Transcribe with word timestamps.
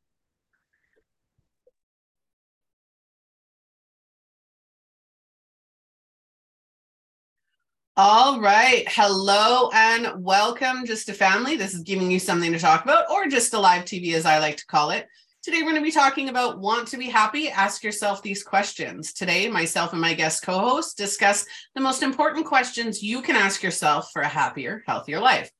All 7.97 8.39
right. 8.39 8.85
Hello 8.87 9.69
and 9.73 10.23
welcome, 10.23 10.85
Just 10.85 11.09
a 11.09 11.13
Family. 11.13 11.55
This 11.55 11.73
is 11.73 11.83
giving 11.83 12.09
you 12.09 12.19
something 12.19 12.51
to 12.51 12.59
talk 12.59 12.83
about, 12.83 13.09
or 13.11 13.27
just 13.27 13.53
a 13.53 13.59
live 13.59 13.85
TV, 13.85 14.13
as 14.13 14.25
I 14.25 14.39
like 14.39 14.57
to 14.57 14.65
call 14.65 14.91
it. 14.91 15.07
Today, 15.43 15.57
we're 15.57 15.71
going 15.71 15.75
to 15.75 15.81
be 15.81 15.91
talking 15.91 16.29
about 16.29 16.59
want 16.59 16.87
to 16.89 16.97
be 16.97 17.07
happy. 17.07 17.49
Ask 17.49 17.83
yourself 17.83 18.21
these 18.21 18.43
questions. 18.43 19.13
Today, 19.13 19.49
myself 19.49 19.91
and 19.91 20.01
my 20.01 20.13
guest 20.13 20.43
co 20.43 20.59
host 20.59 20.97
discuss 20.97 21.45
the 21.75 21.81
most 21.81 22.03
important 22.03 22.45
questions 22.45 23.03
you 23.03 23.21
can 23.21 23.35
ask 23.35 23.63
yourself 23.63 24.09
for 24.11 24.21
a 24.21 24.27
happier, 24.27 24.83
healthier 24.87 25.19
life. 25.19 25.51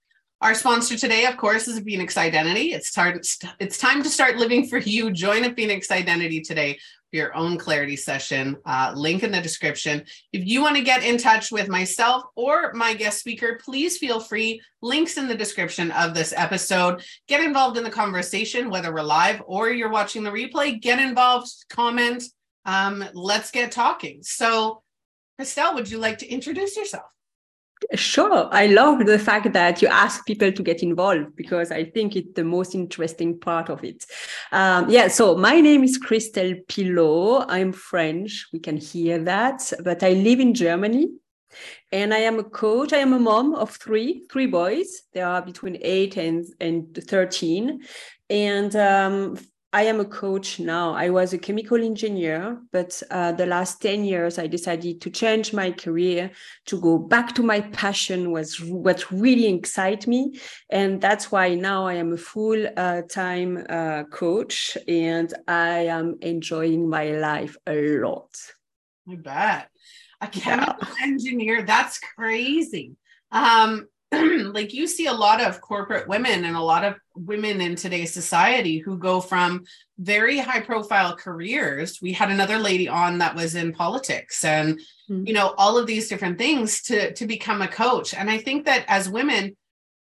Our 0.41 0.55
sponsor 0.55 0.97
today, 0.97 1.27
of 1.27 1.37
course, 1.37 1.67
is 1.67 1.79
Phoenix 1.81 2.17
Identity. 2.17 2.73
It's 2.73 2.91
time, 2.91 3.21
it's 3.59 3.77
time 3.77 4.01
to 4.01 4.09
start 4.09 4.37
living 4.37 4.65
for 4.65 4.79
you. 4.79 5.11
Join 5.11 5.43
a 5.43 5.53
Phoenix 5.53 5.91
Identity 5.91 6.41
today 6.41 6.79
for 7.11 7.17
your 7.17 7.35
own 7.37 7.59
clarity 7.59 7.95
session. 7.95 8.57
Uh, 8.65 8.91
link 8.95 9.21
in 9.21 9.31
the 9.31 9.39
description. 9.39 10.03
If 10.33 10.43
you 10.47 10.63
want 10.63 10.77
to 10.77 10.81
get 10.81 11.03
in 11.03 11.19
touch 11.19 11.51
with 11.51 11.69
myself 11.69 12.23
or 12.35 12.73
my 12.73 12.95
guest 12.95 13.19
speaker, 13.19 13.59
please 13.63 13.99
feel 13.99 14.19
free. 14.19 14.59
Links 14.81 15.17
in 15.17 15.27
the 15.27 15.35
description 15.35 15.91
of 15.91 16.15
this 16.15 16.33
episode. 16.35 17.03
Get 17.27 17.43
involved 17.43 17.77
in 17.77 17.83
the 17.83 17.91
conversation, 17.91 18.71
whether 18.71 18.91
we're 18.91 19.03
live 19.03 19.43
or 19.45 19.69
you're 19.69 19.91
watching 19.91 20.23
the 20.23 20.31
replay. 20.31 20.81
Get 20.81 20.97
involved, 20.97 21.51
comment. 21.69 22.23
Um, 22.65 23.05
let's 23.13 23.51
get 23.51 23.71
talking. 23.71 24.23
So, 24.23 24.81
Christelle, 25.39 25.75
would 25.75 25.91
you 25.91 25.99
like 25.99 26.17
to 26.17 26.27
introduce 26.27 26.75
yourself? 26.75 27.05
Sure. 27.95 28.47
I 28.51 28.67
love 28.67 29.05
the 29.05 29.19
fact 29.19 29.53
that 29.53 29.81
you 29.81 29.87
ask 29.87 30.25
people 30.25 30.51
to 30.51 30.63
get 30.63 30.83
involved 30.83 31.35
because 31.35 31.71
I 31.71 31.85
think 31.85 32.15
it's 32.15 32.33
the 32.35 32.43
most 32.43 32.75
interesting 32.75 33.39
part 33.39 33.69
of 33.69 33.83
it. 33.83 34.05
Um, 34.51 34.89
yeah. 34.89 35.07
So 35.07 35.35
my 35.35 35.59
name 35.61 35.83
is 35.83 35.99
Christelle 35.99 36.65
Pillot. 36.67 37.45
I'm 37.49 37.73
French. 37.73 38.47
We 38.53 38.59
can 38.59 38.77
hear 38.77 39.19
that, 39.23 39.73
but 39.83 40.03
I 40.03 40.13
live 40.13 40.39
in 40.39 40.53
Germany 40.53 41.09
and 41.91 42.13
I 42.13 42.19
am 42.19 42.39
a 42.39 42.43
coach. 42.43 42.93
I 42.93 42.97
am 42.97 43.13
a 43.13 43.19
mom 43.19 43.55
of 43.55 43.71
three, 43.71 44.23
three 44.31 44.47
boys. 44.47 45.03
They 45.13 45.21
are 45.21 45.41
between 45.41 45.77
eight 45.81 46.17
and, 46.17 46.45
and 46.59 46.95
13. 46.95 47.81
And 48.29 48.75
um, 48.75 49.37
I 49.73 49.83
am 49.83 50.01
a 50.01 50.05
coach 50.05 50.59
now. 50.59 50.93
I 50.93 51.09
was 51.09 51.31
a 51.31 51.37
chemical 51.37 51.81
engineer, 51.81 52.59
but 52.73 53.01
uh, 53.09 53.31
the 53.31 53.45
last 53.45 53.81
10 53.81 54.03
years, 54.03 54.37
I 54.37 54.47
decided 54.47 54.99
to 54.99 55.09
change 55.09 55.53
my 55.53 55.71
career 55.71 56.31
to 56.65 56.81
go 56.81 56.97
back 56.97 57.33
to 57.35 57.43
my 57.43 57.61
passion 57.61 58.31
was 58.31 58.59
what 58.59 59.09
really 59.11 59.45
excites 59.45 60.07
me. 60.07 60.37
And 60.69 60.99
that's 60.99 61.31
why 61.31 61.55
now 61.55 61.87
I 61.87 61.93
am 61.93 62.11
a 62.11 62.17
full 62.17 62.67
uh, 62.75 63.03
time 63.03 63.65
uh, 63.69 64.03
coach 64.11 64.77
and 64.89 65.33
I 65.47 65.85
am 65.85 66.17
enjoying 66.21 66.89
my 66.89 67.11
life 67.11 67.55
a 67.65 67.99
lot. 67.99 68.35
I 69.09 69.15
bet. 69.15 69.69
A 70.19 70.27
chemical 70.27 70.75
yeah. 70.81 71.03
engineer, 71.03 71.63
that's 71.63 71.97
crazy. 71.99 72.97
Um, 73.31 73.87
like 74.53 74.73
you 74.73 74.87
see 74.87 75.05
a 75.05 75.13
lot 75.13 75.41
of 75.41 75.61
corporate 75.61 76.07
women 76.07 76.43
and 76.43 76.55
a 76.55 76.61
lot 76.61 76.83
of 76.83 76.95
women 77.15 77.61
in 77.61 77.75
today's 77.75 78.13
society 78.13 78.77
who 78.77 78.97
go 78.97 79.21
from 79.21 79.63
very 79.99 80.37
high 80.37 80.59
profile 80.59 81.15
careers 81.15 81.99
we 82.01 82.11
had 82.11 82.29
another 82.29 82.57
lady 82.57 82.87
on 82.87 83.19
that 83.19 83.35
was 83.35 83.55
in 83.55 83.71
politics 83.71 84.43
and 84.43 84.79
mm-hmm. 85.09 85.25
you 85.25 85.33
know 85.33 85.53
all 85.57 85.77
of 85.77 85.87
these 85.87 86.09
different 86.09 86.37
things 86.37 86.81
to 86.81 87.13
to 87.13 87.25
become 87.25 87.61
a 87.61 87.67
coach 87.67 88.13
and 88.13 88.29
i 88.29 88.37
think 88.37 88.65
that 88.65 88.83
as 88.87 89.09
women 89.09 89.55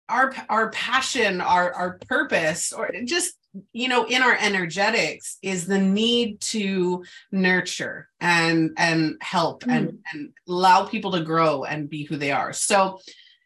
our 0.09 0.33
our 0.49 0.69
passion 0.71 1.39
our 1.39 1.71
our 1.73 1.99
purpose 2.07 2.73
or 2.73 2.91
just 3.05 3.35
you 3.71 3.87
know 3.87 4.05
in 4.05 4.21
our 4.21 4.35
energetics 4.39 5.37
is 5.41 5.67
the 5.67 5.77
need 5.77 6.39
to 6.41 7.03
nurture 7.31 8.09
and 8.19 8.71
and 8.77 9.17
help 9.21 9.61
mm-hmm. 9.61 9.71
and 9.71 9.99
and 10.11 10.33
allow 10.47 10.85
people 10.85 11.11
to 11.11 11.21
grow 11.21 11.63
and 11.63 11.89
be 11.89 12.03
who 12.03 12.17
they 12.17 12.31
are 12.31 12.53
so 12.53 12.99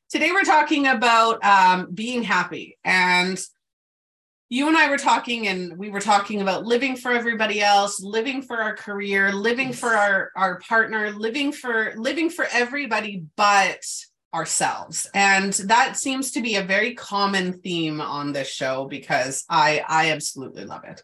Today 0.09 0.31
we're 0.31 0.45
talking 0.45 0.87
about 0.87 1.43
um, 1.43 1.91
being 1.93 2.23
happy. 2.23 2.77
And 2.85 3.37
you 4.47 4.69
and 4.69 4.77
I 4.77 4.89
were 4.89 4.97
talking, 4.97 5.49
and 5.49 5.77
we 5.77 5.89
were 5.89 5.99
talking 5.99 6.41
about 6.41 6.65
living 6.65 6.95
for 6.95 7.11
everybody 7.11 7.61
else, 7.61 7.99
living 7.99 8.41
for 8.41 8.55
our 8.55 8.73
career, 8.73 9.33
living 9.33 9.73
for 9.73 9.89
our, 9.89 10.31
our 10.37 10.59
partner, 10.59 11.11
living 11.11 11.51
for 11.51 11.93
living 11.97 12.29
for 12.29 12.47
everybody 12.53 13.25
but 13.35 13.83
ourselves. 14.33 15.09
And 15.13 15.51
that 15.65 15.97
seems 15.97 16.31
to 16.31 16.41
be 16.41 16.55
a 16.55 16.63
very 16.63 16.93
common 16.93 17.59
theme 17.59 17.99
on 17.99 18.31
this 18.31 18.49
show 18.49 18.85
because 18.85 19.43
I 19.49 19.83
I 19.85 20.11
absolutely 20.11 20.63
love 20.63 20.85
it. 20.85 21.03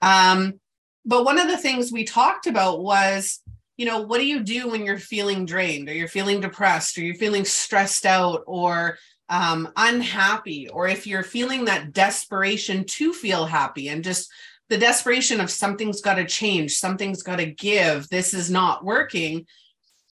Um, 0.00 0.60
but 1.04 1.24
one 1.24 1.40
of 1.40 1.48
the 1.48 1.58
things 1.58 1.90
we 1.90 2.04
talked 2.04 2.46
about 2.46 2.82
was 2.82 3.40
you 3.76 3.86
know, 3.86 4.02
what 4.02 4.18
do 4.18 4.26
you 4.26 4.40
do 4.40 4.68
when 4.68 4.84
you're 4.84 4.98
feeling 4.98 5.46
drained 5.46 5.88
or 5.88 5.94
you're 5.94 6.08
feeling 6.08 6.40
depressed 6.40 6.96
or 6.96 7.02
you're 7.02 7.14
feeling 7.16 7.44
stressed 7.44 8.06
out 8.06 8.42
or 8.46 8.98
um, 9.28 9.72
unhappy, 9.76 10.68
or 10.68 10.86
if 10.86 11.06
you're 11.06 11.22
feeling 11.22 11.64
that 11.64 11.92
desperation 11.92 12.84
to 12.84 13.12
feel 13.12 13.46
happy 13.46 13.88
and 13.88 14.04
just 14.04 14.30
the 14.68 14.78
desperation 14.78 15.40
of 15.40 15.50
something's 15.50 16.00
got 16.00 16.14
to 16.14 16.24
change, 16.24 16.74
something's 16.74 17.22
got 17.22 17.36
to 17.36 17.46
give, 17.46 18.08
this 18.08 18.34
is 18.34 18.50
not 18.50 18.84
working. 18.84 19.46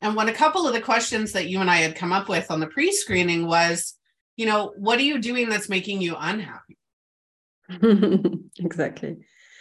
And 0.02 0.16
when 0.16 0.30
a 0.30 0.34
couple 0.34 0.66
of 0.66 0.74
the 0.74 0.82
questions 0.82 1.34
that 1.34 1.48
you 1.48 1.60
and 1.60 1.70
I 1.70 1.78
had 1.78 1.96
come 1.96 2.12
up 2.12 2.30
with 2.30 2.50
on 2.50 2.60
the 2.60 2.68
pre 2.68 2.92
screening 2.92 3.48
was, 3.48 3.96
you 4.38 4.46
know, 4.46 4.74
what 4.78 4.98
are 4.98 5.04
you 5.04 5.20
doing 5.20 5.50
that's 5.50 5.70
making 5.70 6.02
you 6.02 6.16
unhappy? 6.18 6.78
exactly 8.60 9.18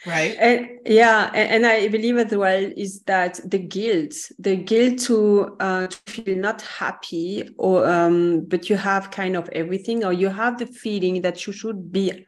right 0.06 0.36
and 0.38 0.68
yeah 0.86 1.30
and, 1.34 1.64
and, 1.64 1.66
i 1.66 1.88
believe 1.88 2.16
as 2.16 2.34
well 2.34 2.72
is 2.76 3.02
that 3.02 3.38
the 3.44 3.58
guilt 3.58 4.14
the 4.38 4.56
guilt 4.56 4.98
to, 4.98 5.56
uh, 5.60 5.86
feel 6.06 6.36
not 6.36 6.62
happy 6.62 7.48
or 7.58 7.86
um, 7.86 8.40
but 8.46 8.70
you 8.70 8.76
have 8.76 9.10
kind 9.10 9.36
of 9.36 9.48
everything 9.50 10.04
or 10.04 10.12
you 10.12 10.28
have 10.28 10.58
the 10.58 10.66
feeling 10.66 11.20
that 11.20 11.46
you 11.46 11.52
should 11.52 11.92
be 11.92 12.26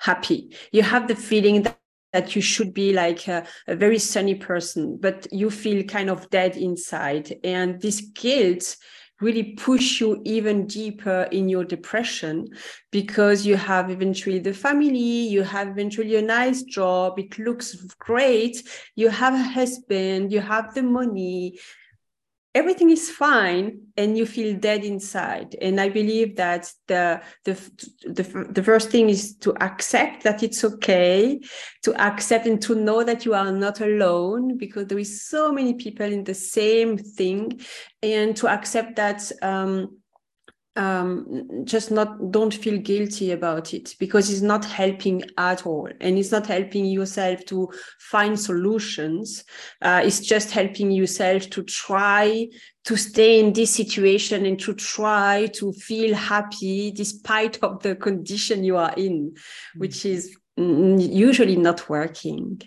happy 0.00 0.54
you 0.72 0.82
have 0.82 1.06
the 1.06 1.16
feeling 1.16 1.62
that 1.62 1.78
that 2.14 2.36
you 2.36 2.40
should 2.40 2.72
be 2.72 2.92
like 2.92 3.26
a, 3.26 3.44
a, 3.66 3.74
very 3.74 3.98
sunny 3.98 4.36
person, 4.36 4.96
but 4.96 5.26
you 5.32 5.50
feel 5.50 5.82
kind 5.82 6.08
of 6.08 6.30
dead 6.30 6.56
inside. 6.56 7.34
And 7.42 7.82
this 7.82 8.00
guilt 8.00 8.76
really 9.24 9.54
push 9.54 10.00
you 10.00 10.20
even 10.24 10.66
deeper 10.66 11.26
in 11.32 11.48
your 11.48 11.64
depression 11.64 12.46
because 12.92 13.46
you 13.46 13.56
have 13.56 13.90
eventually 13.90 14.38
the 14.38 14.52
family, 14.52 14.88
you 15.34 15.42
have 15.42 15.68
eventually 15.68 16.16
a 16.16 16.22
nice 16.22 16.62
job, 16.62 17.18
it 17.18 17.38
looks 17.38 17.74
great, 17.98 18.62
you 18.94 19.08
have 19.08 19.34
a 19.34 19.42
husband, 19.42 20.30
you 20.30 20.40
have 20.40 20.74
the 20.74 20.82
money, 20.82 21.58
everything 22.54 22.90
is 22.90 23.10
fine 23.10 23.80
and 23.96 24.16
you 24.16 24.24
feel 24.26 24.56
dead 24.56 24.84
inside. 24.84 25.56
And 25.60 25.80
i 25.80 25.88
believe 25.88 26.36
that 26.36 26.70
the, 26.86 27.20
the 27.44 27.54
the 28.06 28.46
the 28.50 28.62
first 28.62 28.90
thing 28.90 29.08
is 29.10 29.36
to 29.38 29.54
accept 29.62 30.22
that 30.24 30.42
it's 30.42 30.64
okay 30.64 31.40
to 31.82 31.94
accept 32.00 32.46
and 32.46 32.60
to 32.62 32.74
know 32.74 33.02
that 33.04 33.24
you 33.24 33.34
are 33.34 33.52
not 33.52 33.80
alone 33.80 34.56
because 34.56 34.86
there 34.86 34.98
is 34.98 35.28
so 35.28 35.52
many 35.52 35.74
people 35.74 36.06
in 36.06 36.24
the 36.24 36.34
same 36.34 36.96
thing 36.96 37.60
and 38.02 38.36
to 38.36 38.48
accept 38.48 38.96
that 38.96 39.30
um, 39.42 39.98
um, 40.76 41.62
just 41.64 41.90
not 41.90 42.32
don't 42.32 42.52
feel 42.52 42.78
guilty 42.78 43.30
about 43.30 43.72
it 43.72 43.94
because 43.98 44.30
it's 44.30 44.40
not 44.40 44.64
helping 44.64 45.22
at 45.38 45.66
all. 45.66 45.88
And 46.00 46.18
it's 46.18 46.32
not 46.32 46.46
helping 46.46 46.86
yourself 46.86 47.44
to 47.46 47.70
find 48.00 48.38
solutions. 48.38 49.44
Uh, 49.80 50.02
it's 50.04 50.20
just 50.20 50.50
helping 50.50 50.90
yourself 50.90 51.48
to 51.50 51.62
try 51.62 52.48
to 52.84 52.96
stay 52.96 53.38
in 53.38 53.52
this 53.52 53.70
situation 53.72 54.46
and 54.46 54.58
to 54.60 54.74
try 54.74 55.46
to 55.54 55.72
feel 55.72 56.14
happy 56.14 56.90
despite 56.90 57.62
of 57.62 57.82
the 57.82 57.94
condition 57.94 58.64
you 58.64 58.76
are 58.76 58.92
in 58.96 59.30
mm-hmm. 59.30 59.78
which 59.78 60.04
is 60.04 60.36
usually 60.56 61.56
not 61.56 61.88
working. 61.88 62.60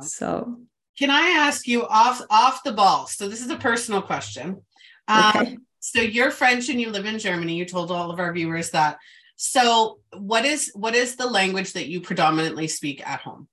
So 0.00 0.60
can 0.98 1.10
i 1.10 1.28
ask 1.28 1.68
you 1.68 1.84
off 1.86 2.22
off 2.30 2.62
the 2.64 2.72
ball? 2.72 3.06
So 3.06 3.28
this 3.28 3.40
is 3.40 3.50
a 3.50 3.56
personal 3.56 4.02
question. 4.02 4.62
Um, 5.08 5.32
okay 5.36 5.56
so 5.86 6.00
you're 6.00 6.32
French 6.32 6.68
and 6.68 6.80
you 6.80 6.90
live 6.90 7.06
in 7.06 7.16
Germany. 7.16 7.54
You 7.54 7.64
told 7.64 7.92
all 7.92 8.10
of 8.10 8.18
our 8.18 8.32
viewers 8.32 8.70
that. 8.70 8.98
So 9.36 10.00
what 10.12 10.44
is 10.44 10.72
what 10.74 10.96
is 10.96 11.14
the 11.14 11.26
language 11.26 11.74
that 11.74 11.86
you 11.86 12.00
predominantly 12.00 12.66
speak 12.66 13.06
at 13.06 13.20
home? 13.20 13.46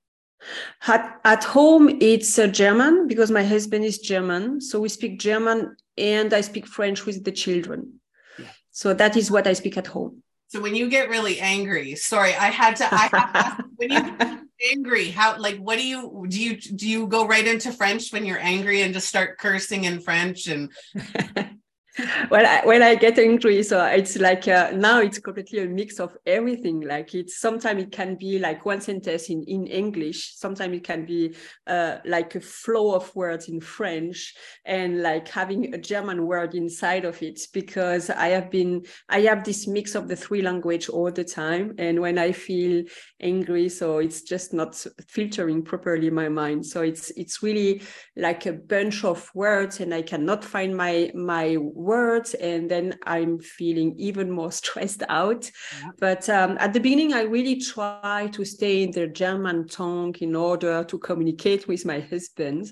At, 0.88 1.20
at 1.24 1.44
home, 1.44 1.96
it's 2.00 2.36
uh, 2.36 2.48
German 2.48 3.06
because 3.06 3.30
my 3.30 3.44
husband 3.44 3.84
is 3.84 3.98
German. 4.00 4.60
So 4.60 4.80
we 4.80 4.88
speak 4.88 5.20
German 5.20 5.76
and 5.96 6.34
I 6.34 6.40
speak 6.40 6.66
French 6.66 7.06
with 7.06 7.22
the 7.22 7.30
children. 7.30 8.00
Yeah. 8.36 8.46
So 8.72 8.94
that 8.94 9.16
is 9.16 9.30
what 9.30 9.46
I 9.46 9.52
speak 9.52 9.76
at 9.76 9.86
home. 9.86 10.24
So 10.48 10.60
when 10.60 10.74
you 10.74 10.90
get 10.90 11.08
really 11.10 11.38
angry, 11.38 11.94
sorry, 11.94 12.34
I 12.34 12.48
had 12.50 12.74
to. 12.76 12.88
I 12.92 13.08
have 13.12 13.56
to, 13.58 13.64
when 13.76 13.92
you 13.92 14.00
get 14.00 14.40
angry, 14.72 15.10
how 15.10 15.38
like 15.38 15.58
what 15.58 15.78
do 15.78 15.86
you 15.86 16.26
do? 16.28 16.40
You 16.40 16.56
do 16.56 16.88
you 16.88 17.06
go 17.06 17.28
right 17.28 17.46
into 17.46 17.70
French 17.70 18.12
when 18.12 18.26
you're 18.26 18.40
angry 18.40 18.82
and 18.82 18.92
just 18.92 19.08
start 19.08 19.38
cursing 19.38 19.84
in 19.84 20.00
French 20.00 20.48
and 20.48 20.72
well 22.30 22.44
I, 22.44 22.66
when 22.66 22.82
i 22.82 22.94
get 22.94 23.18
angry 23.18 23.62
so 23.62 23.84
it's 23.84 24.16
like 24.16 24.48
uh, 24.48 24.70
now 24.74 25.00
it's 25.00 25.18
completely 25.18 25.60
a 25.60 25.66
mix 25.66 26.00
of 26.00 26.16
everything. 26.26 26.80
Like 26.80 27.14
it's 27.14 27.38
sometimes 27.38 27.82
it 27.82 27.92
can 27.92 28.16
be 28.16 28.38
like 28.38 28.64
one 28.64 28.80
sentence 28.80 29.30
in, 29.30 29.42
in 29.44 29.66
english. 29.66 30.34
Sometimes 30.36 30.76
it 30.76 30.84
can 30.84 31.04
be 31.06 31.34
uh, 31.66 31.98
like 32.04 32.34
a 32.34 32.40
flow 32.40 32.94
of 32.94 33.14
words 33.14 33.48
in 33.48 33.60
french 33.60 34.34
and 34.64 35.02
like 35.02 35.28
having 35.28 35.74
a 35.74 35.78
german 35.78 36.26
word 36.26 36.54
inside 36.54 37.04
of 37.04 37.20
it 37.22 37.40
because 37.52 38.10
i 38.10 38.28
have 38.28 38.50
been 38.50 38.82
i 39.08 39.20
have 39.20 39.44
this 39.44 39.66
mix 39.66 39.94
of 39.94 40.08
the 40.08 40.16
three 40.16 40.42
language 40.42 40.88
all 40.88 41.10
the 41.10 41.24
time. 41.24 41.74
And 41.78 42.00
when 42.00 42.18
i 42.18 42.32
feel 42.32 42.84
angry 43.20 43.68
so 43.68 43.98
it's 43.98 44.22
just 44.22 44.52
not 44.52 44.74
filtering 45.08 45.62
properly 45.62 46.10
my 46.10 46.28
mind. 46.28 46.66
So 46.66 46.82
it's 46.82 47.10
it's 47.16 47.42
really 47.42 47.82
like 48.16 48.46
a 48.46 48.52
bunch 48.52 49.04
of 49.04 49.30
words 49.34 49.80
and 49.80 49.94
i 49.94 50.02
cannot 50.02 50.44
find 50.44 50.76
my 50.76 51.10
my 51.14 51.56
words 51.84 52.34
and 52.34 52.70
then 52.70 52.98
i'm 53.06 53.38
feeling 53.38 53.94
even 53.98 54.30
more 54.30 54.50
stressed 54.62 55.02
out. 55.08 55.50
Yeah. 55.80 55.90
but 55.98 56.28
um, 56.28 56.56
at 56.58 56.72
the 56.72 56.80
beginning 56.80 57.12
i 57.12 57.22
really 57.22 57.60
try 57.60 58.28
to 58.32 58.44
stay 58.44 58.82
in 58.82 58.90
the 58.90 59.06
german 59.06 59.68
tongue 59.68 60.14
in 60.20 60.34
order 60.34 60.84
to 60.84 60.98
communicate 60.98 61.68
with 61.68 61.84
my 61.84 62.00
husband. 62.00 62.70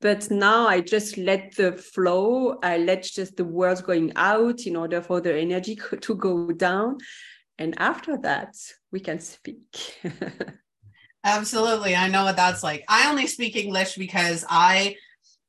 But 0.00 0.30
now 0.30 0.66
i 0.66 0.80
just 0.80 1.16
let 1.16 1.54
the 1.56 1.72
flow. 1.72 2.58
I 2.62 2.78
let 2.78 3.02
just 3.02 3.36
the 3.36 3.44
words 3.44 3.80
going 3.82 4.12
out 4.16 4.66
in 4.66 4.76
order 4.76 5.00
for 5.00 5.20
the 5.20 5.34
energy 5.36 5.78
to 6.00 6.14
go 6.14 6.52
down. 6.52 6.98
And 7.58 7.74
after 7.78 8.16
that 8.18 8.54
we 8.90 9.00
can 9.00 9.20
speak. 9.20 10.00
Absolutely. 11.24 11.96
I 11.96 12.08
know 12.08 12.24
what 12.24 12.36
that's 12.36 12.62
like. 12.62 12.84
I 12.88 13.10
only 13.10 13.26
speak 13.26 13.56
english 13.56 13.96
because 13.96 14.44
i 14.48 14.96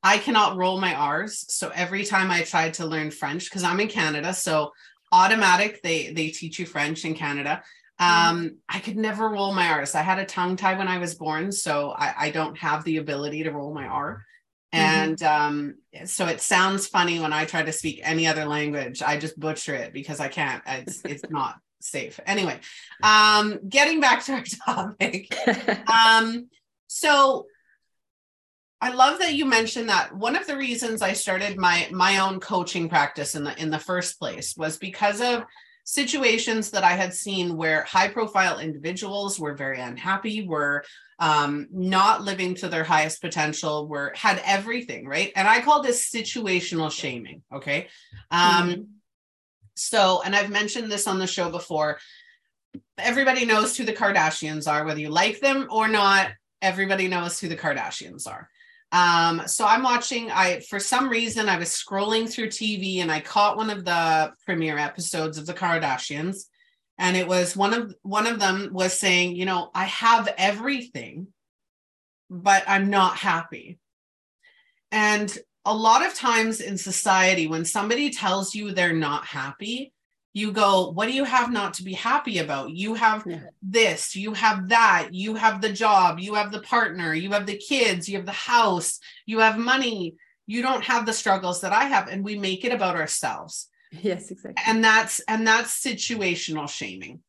I 0.02 0.18
cannot 0.18 0.56
roll 0.56 0.80
my 0.80 0.94
R's. 0.94 1.44
So 1.52 1.70
every 1.74 2.04
time 2.04 2.30
I 2.30 2.42
tried 2.42 2.74
to 2.74 2.86
learn 2.86 3.10
French, 3.10 3.44
because 3.44 3.64
I'm 3.64 3.80
in 3.80 3.88
Canada, 3.88 4.32
so 4.32 4.72
automatic 5.12 5.82
they 5.82 6.12
they 6.12 6.28
teach 6.30 6.58
you 6.58 6.66
French 6.66 7.04
in 7.04 7.14
Canada. 7.14 7.62
Mm-hmm. 8.00 8.30
Um, 8.30 8.56
I 8.68 8.78
could 8.80 8.96
never 8.96 9.28
roll 9.28 9.54
my 9.54 9.68
R's. 9.68 9.94
I 9.94 10.02
had 10.02 10.18
a 10.18 10.26
tongue 10.26 10.56
tie 10.56 10.76
when 10.76 10.88
I 10.88 10.98
was 10.98 11.14
born, 11.14 11.50
so 11.50 11.90
I, 11.90 12.14
I 12.18 12.30
don't 12.30 12.56
have 12.58 12.84
the 12.84 12.98
ability 12.98 13.44
to 13.44 13.50
roll 13.50 13.72
my 13.72 13.86
R. 13.86 14.24
Mm-hmm. 14.74 14.84
And 14.84 15.22
um, 15.22 15.74
so 16.04 16.26
it 16.26 16.40
sounds 16.40 16.86
funny 16.86 17.20
when 17.20 17.32
I 17.32 17.44
try 17.44 17.62
to 17.62 17.72
speak 17.72 18.00
any 18.02 18.26
other 18.26 18.44
language. 18.44 19.02
I 19.02 19.18
just 19.18 19.38
butcher 19.38 19.74
it 19.74 19.92
because 19.92 20.20
I 20.20 20.28
can't. 20.28 20.62
It's 20.66 21.00
it's 21.04 21.24
not 21.30 21.56
safe. 21.80 22.20
Anyway, 22.26 22.58
um, 23.02 23.58
getting 23.68 24.00
back 24.00 24.24
to 24.24 24.32
our 24.32 24.44
topic. 24.66 25.34
um, 25.88 26.48
so 26.88 27.46
I 28.80 28.92
love 28.92 29.18
that 29.20 29.34
you 29.34 29.46
mentioned 29.46 29.88
that 29.88 30.14
one 30.14 30.36
of 30.36 30.46
the 30.46 30.56
reasons 30.56 31.00
I 31.00 31.14
started 31.14 31.56
my 31.56 31.88
my 31.92 32.18
own 32.18 32.40
coaching 32.40 32.88
practice 32.88 33.34
in 33.34 33.44
the 33.44 33.58
in 33.60 33.70
the 33.70 33.78
first 33.78 34.18
place 34.18 34.54
was 34.56 34.76
because 34.76 35.20
of 35.20 35.44
situations 35.84 36.72
that 36.72 36.84
I 36.84 36.92
had 36.92 37.14
seen 37.14 37.56
where 37.56 37.84
high 37.84 38.08
profile 38.08 38.58
individuals 38.58 39.38
were 39.38 39.54
very 39.54 39.80
unhappy, 39.80 40.46
were 40.46 40.84
um, 41.20 41.68
not 41.70 42.22
living 42.22 42.56
to 42.56 42.68
their 42.68 42.84
highest 42.84 43.22
potential, 43.22 43.86
were 43.88 44.12
had 44.14 44.42
everything 44.44 45.06
right, 45.06 45.32
and 45.36 45.48
I 45.48 45.62
call 45.62 45.82
this 45.82 46.10
situational 46.10 46.90
shaming. 46.90 47.42
Okay, 47.50 47.88
um, 48.30 48.68
mm-hmm. 48.68 48.82
so 49.74 50.20
and 50.22 50.36
I've 50.36 50.50
mentioned 50.50 50.92
this 50.92 51.06
on 51.06 51.18
the 51.18 51.26
show 51.26 51.50
before. 51.50 51.98
Everybody 52.98 53.46
knows 53.46 53.74
who 53.74 53.84
the 53.84 53.94
Kardashians 53.94 54.70
are, 54.70 54.84
whether 54.84 55.00
you 55.00 55.08
like 55.08 55.40
them 55.40 55.68
or 55.70 55.88
not. 55.88 56.28
Everybody 56.60 57.08
knows 57.08 57.40
who 57.40 57.48
the 57.48 57.56
Kardashians 57.56 58.26
are. 58.26 58.50
Um, 58.92 59.42
so 59.46 59.66
I'm 59.66 59.82
watching, 59.82 60.30
I 60.30 60.60
for 60.60 60.78
some 60.78 61.08
reason 61.08 61.48
I 61.48 61.58
was 61.58 61.68
scrolling 61.68 62.28
through 62.28 62.48
TV 62.48 62.98
and 62.98 63.10
I 63.10 63.20
caught 63.20 63.56
one 63.56 63.70
of 63.70 63.84
the 63.84 64.32
premiere 64.44 64.78
episodes 64.78 65.38
of 65.38 65.46
the 65.46 65.54
Kardashians. 65.54 66.44
And 66.98 67.16
it 67.16 67.26
was 67.26 67.56
one 67.56 67.74
of 67.74 67.94
one 68.02 68.26
of 68.26 68.38
them 68.38 68.70
was 68.72 68.98
saying, 68.98 69.36
you 69.36 69.44
know, 69.44 69.70
I 69.74 69.84
have 69.84 70.32
everything, 70.38 71.28
but 72.30 72.64
I'm 72.66 72.88
not 72.88 73.16
happy. 73.16 73.78
And 74.90 75.36
a 75.66 75.74
lot 75.74 76.06
of 76.06 76.14
times 76.14 76.60
in 76.60 76.78
society, 76.78 77.48
when 77.48 77.64
somebody 77.64 78.10
tells 78.10 78.54
you 78.54 78.70
they're 78.70 78.92
not 78.94 79.26
happy, 79.26 79.92
you 80.36 80.52
go, 80.52 80.90
What 80.90 81.06
do 81.06 81.14
you 81.14 81.24
have 81.24 81.50
not 81.50 81.72
to 81.74 81.82
be 81.82 81.94
happy 81.94 82.40
about? 82.40 82.68
You 82.70 82.92
have 82.92 83.24
yeah. 83.26 83.40
this, 83.62 84.14
you 84.14 84.34
have 84.34 84.68
that, 84.68 85.08
you 85.12 85.34
have 85.34 85.62
the 85.62 85.72
job, 85.72 86.18
you 86.18 86.34
have 86.34 86.52
the 86.52 86.60
partner, 86.60 87.14
you 87.14 87.30
have 87.30 87.46
the 87.46 87.56
kids, 87.56 88.06
you 88.06 88.18
have 88.18 88.26
the 88.26 88.32
house, 88.32 89.00
you 89.24 89.38
have 89.38 89.56
money. 89.56 90.16
You 90.46 90.60
don't 90.60 90.84
have 90.84 91.06
the 91.06 91.12
struggles 91.14 91.62
that 91.62 91.72
I 91.72 91.84
have. 91.84 92.08
And 92.08 92.22
we 92.22 92.38
make 92.38 92.66
it 92.66 92.72
about 92.72 92.96
ourselves. 92.96 93.68
Yes, 93.90 94.30
exactly. 94.30 94.62
And 94.66 94.84
that's 94.84 95.20
and 95.20 95.46
that's 95.46 95.82
situational 95.82 96.68
shaming. 96.68 97.20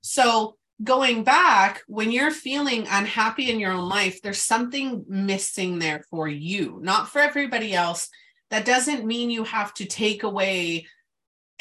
So 0.00 0.56
going 0.84 1.24
back, 1.24 1.82
when 1.88 2.12
you're 2.12 2.30
feeling 2.30 2.86
unhappy 2.88 3.50
in 3.50 3.58
your 3.58 3.72
own 3.72 3.88
life, 3.88 4.22
there's 4.22 4.38
something 4.38 5.04
missing 5.08 5.80
there 5.80 6.04
for 6.10 6.28
you, 6.28 6.78
not 6.80 7.08
for 7.08 7.18
everybody 7.18 7.74
else. 7.74 8.08
That 8.50 8.64
doesn't 8.64 9.04
mean 9.04 9.30
you 9.30 9.44
have 9.44 9.74
to 9.74 9.84
take 9.84 10.22
away 10.22 10.86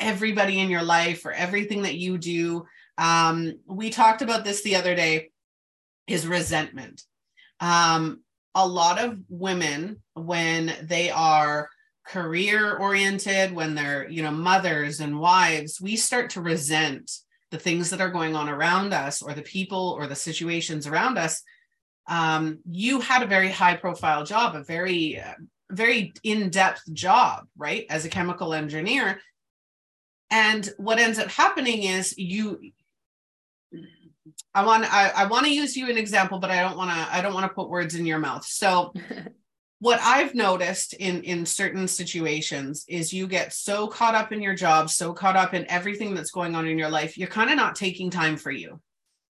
everybody 0.01 0.59
in 0.59 0.69
your 0.69 0.83
life 0.83 1.25
or 1.25 1.31
everything 1.31 1.83
that 1.83 1.95
you 1.95 2.17
do. 2.17 2.65
Um, 2.97 3.59
we 3.65 3.89
talked 3.89 4.21
about 4.21 4.43
this 4.43 4.63
the 4.63 4.75
other 4.75 4.95
day 4.95 5.29
is 6.07 6.27
resentment. 6.27 7.03
Um, 7.59 8.21
a 8.55 8.67
lot 8.67 8.99
of 8.99 9.17
women, 9.29 10.01
when 10.13 10.73
they 10.83 11.09
are 11.09 11.69
career 12.07 12.77
oriented, 12.77 13.53
when 13.53 13.75
they're, 13.75 14.09
you 14.09 14.23
know, 14.23 14.31
mothers 14.31 14.99
and 14.99 15.19
wives, 15.19 15.79
we 15.79 15.95
start 15.95 16.31
to 16.31 16.41
resent 16.41 17.11
the 17.51 17.59
things 17.59 17.89
that 17.89 18.01
are 18.01 18.09
going 18.09 18.35
on 18.35 18.49
around 18.49 18.93
us 18.93 19.21
or 19.21 19.33
the 19.33 19.41
people 19.41 19.95
or 19.97 20.07
the 20.07 20.15
situations 20.15 20.87
around 20.87 21.17
us. 21.17 21.43
Um, 22.09 22.59
you 22.69 22.99
had 22.99 23.23
a 23.23 23.27
very 23.27 23.49
high 23.49 23.75
profile 23.75 24.25
job, 24.25 24.55
a 24.55 24.63
very, 24.63 25.19
uh, 25.19 25.33
very 25.69 26.13
in 26.23 26.49
depth 26.49 26.81
job, 26.91 27.45
right? 27.57 27.85
As 27.89 28.03
a 28.03 28.09
chemical 28.09 28.53
engineer 28.53 29.21
and 30.31 30.73
what 30.77 30.97
ends 30.97 31.19
up 31.19 31.27
happening 31.27 31.83
is 31.83 32.17
you 32.17 32.71
i 34.55 34.65
want 34.65 34.91
i, 34.91 35.09
I 35.09 35.25
want 35.25 35.45
to 35.45 35.53
use 35.53 35.75
you 35.75 35.89
an 35.89 35.97
example 35.97 36.39
but 36.39 36.49
i 36.49 36.61
don't 36.61 36.77
want 36.77 36.89
to 36.89 37.15
i 37.15 37.21
don't 37.21 37.33
want 37.33 37.45
to 37.45 37.53
put 37.53 37.69
words 37.69 37.95
in 37.95 38.05
your 38.05 38.19
mouth. 38.19 38.45
So 38.45 38.93
what 39.79 39.99
i've 40.01 40.33
noticed 40.33 40.93
in 40.93 41.23
in 41.23 41.45
certain 41.45 41.87
situations 41.87 42.85
is 42.87 43.13
you 43.13 43.27
get 43.27 43.53
so 43.53 43.87
caught 43.87 44.15
up 44.15 44.31
in 44.31 44.41
your 44.41 44.55
job 44.55 44.89
so 44.89 45.13
caught 45.13 45.35
up 45.35 45.53
in 45.53 45.69
everything 45.69 46.15
that's 46.15 46.31
going 46.31 46.55
on 46.55 46.67
in 46.67 46.77
your 46.77 46.89
life 46.89 47.17
you're 47.17 47.27
kind 47.27 47.49
of 47.49 47.57
not 47.57 47.75
taking 47.75 48.09
time 48.09 48.37
for 48.37 48.51
you. 48.51 48.79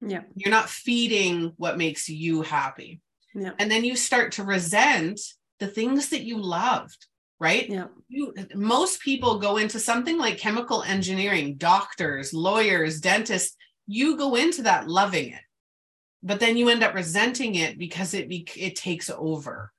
Yeah. 0.01 0.21
You're 0.35 0.51
not 0.51 0.69
feeding 0.69 1.51
what 1.57 1.77
makes 1.77 2.07
you 2.07 2.41
happy. 2.41 3.01
Yeah. 3.35 3.51
and 3.59 3.69
then 3.69 3.85
you 3.85 3.95
start 3.95 4.31
to 4.33 4.43
resent 4.43 5.21
the 5.59 5.67
things 5.67 6.09
that 6.09 6.23
you 6.23 6.41
loved 6.41 7.05
right? 7.39 7.69
Yeah. 7.69 7.87
You, 8.07 8.33
most 8.53 9.01
people 9.01 9.39
go 9.39 9.57
into 9.57 9.79
something 9.79 10.17
like 10.17 10.37
chemical 10.37 10.83
engineering, 10.83 11.55
doctors, 11.55 12.33
lawyers, 12.33 12.99
dentists, 12.99 13.55
you 13.87 14.17
go 14.17 14.35
into 14.35 14.63
that 14.63 14.87
loving 14.87 15.31
it. 15.31 15.41
But 16.21 16.39
then 16.39 16.57
you 16.57 16.69
end 16.69 16.83
up 16.83 16.93
resenting 16.93 17.55
it 17.55 17.79
because 17.79 18.13
it 18.13 18.27
it 18.57 18.75
takes 18.75 19.09
over. 19.09 19.71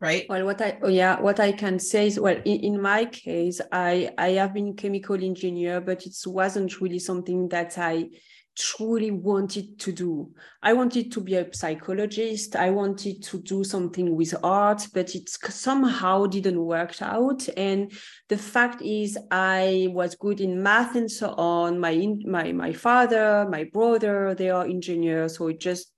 Right. 0.00 0.26
Well, 0.28 0.44
what 0.44 0.60
I 0.60 0.78
oh 0.82 0.88
yeah, 0.88 1.20
what 1.20 1.40
I 1.40 1.52
can 1.52 1.78
say 1.78 2.06
is 2.06 2.18
well, 2.18 2.40
in, 2.44 2.60
in 2.60 2.82
my 2.82 3.04
case, 3.04 3.60
I 3.70 4.10
I 4.16 4.30
have 4.30 4.54
been 4.54 4.74
chemical 4.76 5.22
engineer, 5.22 5.80
but 5.80 6.06
it 6.06 6.16
wasn't 6.26 6.80
really 6.80 6.98
something 6.98 7.48
that 7.50 7.76
I 7.78 8.08
truly 8.56 9.10
wanted 9.10 9.78
to 9.78 9.92
do. 9.92 10.30
I 10.62 10.72
wanted 10.72 11.12
to 11.12 11.20
be 11.20 11.34
a 11.34 11.52
psychologist. 11.54 12.56
I 12.56 12.70
wanted 12.70 13.22
to 13.24 13.38
do 13.42 13.62
something 13.62 14.16
with 14.16 14.34
art, 14.42 14.86
but 14.94 15.14
it 15.14 15.28
somehow 15.28 16.26
didn't 16.26 16.64
work 16.64 17.00
out. 17.02 17.46
And 17.56 17.92
the 18.28 18.38
fact 18.38 18.82
is, 18.82 19.18
I 19.30 19.88
was 19.90 20.14
good 20.14 20.40
in 20.40 20.62
math 20.62 20.96
and 20.96 21.10
so 21.10 21.34
on. 21.34 21.78
My 21.78 22.06
my 22.24 22.52
my 22.52 22.72
father, 22.72 23.46
my 23.50 23.64
brother, 23.64 24.34
they 24.34 24.50
are 24.50 24.64
engineers, 24.64 25.36
so 25.36 25.48
it 25.48 25.60
just 25.60 25.92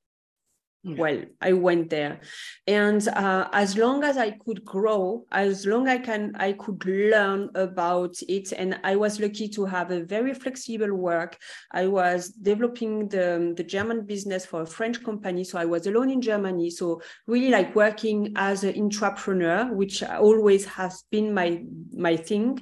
well 0.97 1.23
i 1.41 1.53
went 1.53 1.91
there. 1.91 2.21
And 2.67 3.07
uh, 3.09 3.49
as 3.53 3.77
long 3.77 4.05
as 4.05 4.17
i 4.17 4.31
could 4.31 4.65
grow 4.65 5.25
as 5.33 5.67
long 5.67 5.89
i 5.89 5.99
can 5.99 6.35
i 6.37 6.53
could 6.53 6.85
learn 6.87 7.51
about 7.55 8.17
it. 8.29 8.53
And 8.53 8.79
i 8.85 8.97
was 8.97 9.21
lucky 9.21 9.49
to 9.49 9.65
have 9.65 9.91
a 9.91 10.05
very 10.05 10.35
flexible 10.35 10.95
work. 10.95 11.37
I 11.73 11.87
was 11.87 12.29
developing 12.29 13.09
the, 13.09 13.55
the 13.57 13.65
german 13.65 14.07
business 14.07 14.47
for 14.47 14.63
a 14.63 14.67
french 14.67 15.03
company. 15.03 15.45
So 15.45 15.59
i 15.59 15.65
was 15.65 15.87
alone 15.87 16.11
in 16.11 16.23
germany. 16.23 16.71
So 16.71 17.01
really 17.27 17.51
like 17.51 17.75
working 17.75 18.33
as 18.37 18.65
an 18.65 18.81
entrepreneur 18.81 19.73
which 19.73 20.03
always 20.03 20.65
has 20.67 21.05
been 21.11 21.35
my 21.35 21.63
my 21.93 22.17
thing. 22.17 22.61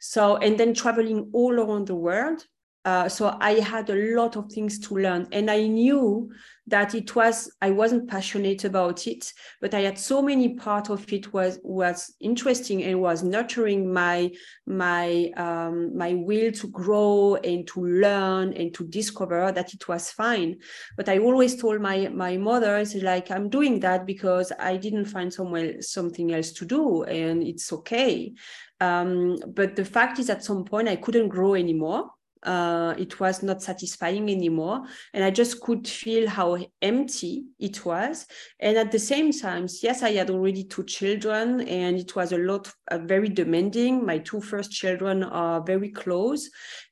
So 0.00 0.36
and 0.36 0.58
then 0.58 0.74
traveling 0.74 1.30
all 1.32 1.54
around 1.54 1.86
the 1.86 1.94
world 1.94 2.44
uh, 2.84 3.08
so 3.08 3.36
I 3.40 3.60
had 3.60 3.90
a 3.90 4.14
lot 4.16 4.36
of 4.36 4.50
things 4.50 4.78
to 4.80 4.94
learn, 4.94 5.26
and 5.32 5.50
I 5.50 5.66
knew 5.66 6.30
that 6.68 6.94
it 6.94 7.14
was 7.16 7.50
I 7.60 7.70
wasn't 7.70 8.08
passionate 8.08 8.64
about 8.64 9.06
it, 9.06 9.32
but 9.60 9.74
I 9.74 9.80
had 9.80 9.98
so 9.98 10.22
many 10.22 10.54
part 10.54 10.88
of 10.90 11.10
it 11.12 11.32
was 11.32 11.58
was 11.62 12.14
interesting 12.20 12.84
and 12.84 13.00
was 13.00 13.22
nurturing 13.22 13.92
my 13.92 14.30
my 14.66 15.30
um, 15.36 15.96
my 15.96 16.14
will 16.14 16.52
to 16.52 16.68
grow 16.68 17.36
and 17.36 17.66
to 17.68 17.84
learn 17.84 18.52
and 18.52 18.72
to 18.74 18.84
discover 18.86 19.50
that 19.50 19.74
it 19.74 19.88
was 19.88 20.10
fine. 20.10 20.58
But 20.96 21.08
I 21.08 21.18
always 21.18 21.56
told 21.56 21.80
my 21.80 22.08
my 22.08 22.36
mother, 22.36 22.76
it's 22.76 22.94
like 22.94 23.30
I'm 23.30 23.48
doing 23.48 23.80
that 23.80 24.06
because 24.06 24.52
I 24.58 24.76
didn't 24.76 25.06
find 25.06 25.32
somewhere 25.32 25.82
something 25.82 26.32
else 26.32 26.52
to 26.52 26.64
do, 26.64 27.02
and 27.04 27.42
it's 27.42 27.72
okay. 27.72 28.34
Um, 28.80 29.36
but 29.48 29.74
the 29.74 29.84
fact 29.84 30.20
is, 30.20 30.30
at 30.30 30.44
some 30.44 30.64
point, 30.64 30.88
I 30.88 30.96
couldn't 30.96 31.28
grow 31.28 31.54
anymore 31.54 32.10
uh, 32.42 32.94
it 32.98 33.20
was 33.20 33.42
not 33.42 33.62
satisfying 33.62 34.30
anymore. 34.30 34.82
And 35.12 35.24
i 35.24 35.30
just 35.30 35.60
could 35.60 35.86
feel 35.86 36.28
how 36.28 36.58
empty 36.82 37.44
it 37.58 37.84
was. 37.84 38.26
And 38.60 38.76
at 38.76 38.92
the 38.92 38.98
same 38.98 39.32
time 39.32 39.66
yes 39.82 40.02
i 40.02 40.10
had 40.12 40.30
already 40.30 40.64
two 40.64 40.84
children 40.84 41.60
and 41.62 41.96
it 41.98 42.14
was 42.16 42.32
a 42.32 42.38
lot 42.38 42.72
uh, 42.90 42.98
very 42.98 43.28
demanding. 43.28 44.04
My 44.04 44.18
two 44.18 44.40
first 44.40 44.70
children 44.72 45.22
are 45.22 45.62
very 45.62 45.90
close 45.90 46.50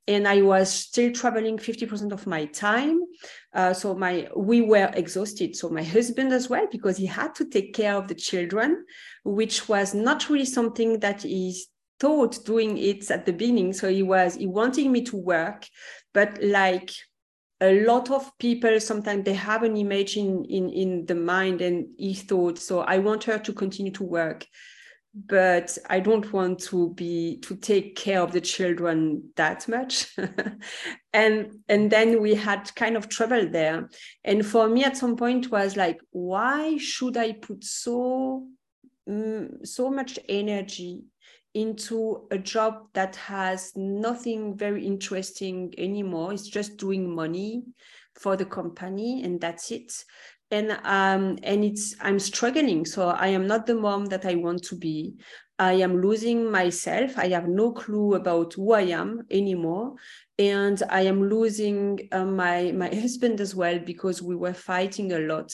and 0.09 0.29
i 0.29 0.41
was 0.41 0.73
still 0.73 1.11
traveling 1.12 1.59
50% 1.59 2.12
of 2.12 2.26
my 2.26 2.45
time. 2.47 3.00
Uh, 3.53 3.73
so 3.73 3.95
my 3.95 4.29
we 4.37 4.61
were 4.61 4.91
exhausted. 4.95 5.57
So 5.57 5.69
my 5.69 5.83
husband 5.83 6.33
as 6.33 6.49
well 6.49 6.67
because 6.71 6.97
he 6.97 7.07
had 7.07 7.35
to 7.37 7.45
take 7.47 7.75
care 7.75 7.95
of 7.95 8.09
the 8.09 8.15
children 8.15 8.85
which 9.25 9.69
was 9.69 9.95
not 9.95 10.29
really 10.29 10.45
something 10.45 11.00
that 11.00 11.25
is 11.25 11.69
thought 11.99 12.45
doing 12.45 12.79
it 12.79 13.11
at 13.11 13.26
the 13.26 13.33
beginning. 13.33 13.73
So 13.73 13.91
he 13.91 14.03
was 14.03 14.37
he 14.37 14.47
wanting 14.47 14.93
me 14.93 15.03
to 15.05 15.17
work, 15.17 15.67
but 16.12 16.43
like 16.43 16.91
a 17.61 17.85
lot 17.85 18.11
of 18.11 18.37
people 18.38 18.79
sometimes 18.81 19.25
they 19.25 19.33
have 19.33 19.62
an 19.62 19.76
image 19.76 20.17
in 20.17 20.45
in 20.45 20.69
in 20.69 21.07
the 21.07 21.15
mind 21.15 21.62
and 21.62 21.87
he 21.97 22.12
thought 22.12 22.59
so 22.59 22.81
i 22.81 22.99
want 22.99 23.25
her 23.25 23.38
to 23.38 23.53
continue 23.53 23.93
to 23.93 24.05
work 24.05 24.47
but 25.15 25.79
i 25.88 25.99
don't 25.99 26.31
want 26.35 26.59
to 26.59 26.93
be 26.95 27.38
to 27.41 27.57
take 27.57 27.97
care 27.97 28.21
of 28.21 28.33
the 28.33 28.41
children 28.41 29.23
that 29.37 29.67
much 29.69 30.15
and 31.15 31.50
and 31.69 31.91
then 31.91 32.21
we 32.21 32.35
had 32.35 32.71
kind 32.75 32.97
of 32.97 33.09
trouble 33.09 33.49
there 33.49 33.88
and 34.25 34.45
for 34.45 34.69
me 34.69 34.85
at 34.85 34.97
some 34.97 35.17
point 35.17 35.50
was 35.50 35.76
like 35.76 35.99
why 36.11 36.76
should 36.76 37.17
i 37.17 37.33
put 37.33 37.65
so 37.65 38.47
mm, 39.09 39.67
so 39.67 39.91
much 39.91 40.19
energy 40.29 41.03
into 41.57 42.27
a 42.31 42.37
job 42.37 42.89
that 42.93 43.17
has 43.17 43.73
nothing 43.75 44.55
very 44.57 44.87
interesting 44.87 45.73
anymore. 45.79 46.35
It's 46.35 46.47
just 46.47 46.77
doing 46.77 47.13
money 47.15 47.65
for 48.15 48.37
the 48.37 48.45
company 48.45 49.23
and 49.25 49.41
that's 49.41 49.71
it. 49.71 49.91
And 50.51 50.73
um 50.85 51.39
and 51.43 51.65
it's 51.65 51.97
I'm 52.01 52.19
struggling. 52.19 52.85
So 52.85 53.09
I 53.09 53.29
am 53.29 53.47
not 53.47 53.67
the 53.67 53.75
mom 53.75 54.05
that 54.07 54.27
I 54.27 54.35
want 54.35 54.63
to 54.65 54.77
be. 54.77 55.17
I 55.59 55.73
am 55.73 56.03
losing 56.03 56.51
myself. 56.51 57.19
I 57.19 57.29
have 57.29 57.49
no 57.49 57.73
clue 57.73 58.15
about 58.15 58.53
who 58.53 58.73
I 58.73 58.83
am 58.83 59.23
anymore. 59.31 59.95
And 60.39 60.83
I 60.91 61.03
am 61.03 61.27
losing 61.27 62.01
uh, 62.13 62.27
my 62.27 62.73
my 62.73 62.95
husband 63.05 63.41
as 63.41 63.55
well 63.55 63.79
because 63.79 64.21
we 64.21 64.37
were 64.37 64.55
fighting 64.55 65.13
a 65.13 65.21
lot 65.21 65.51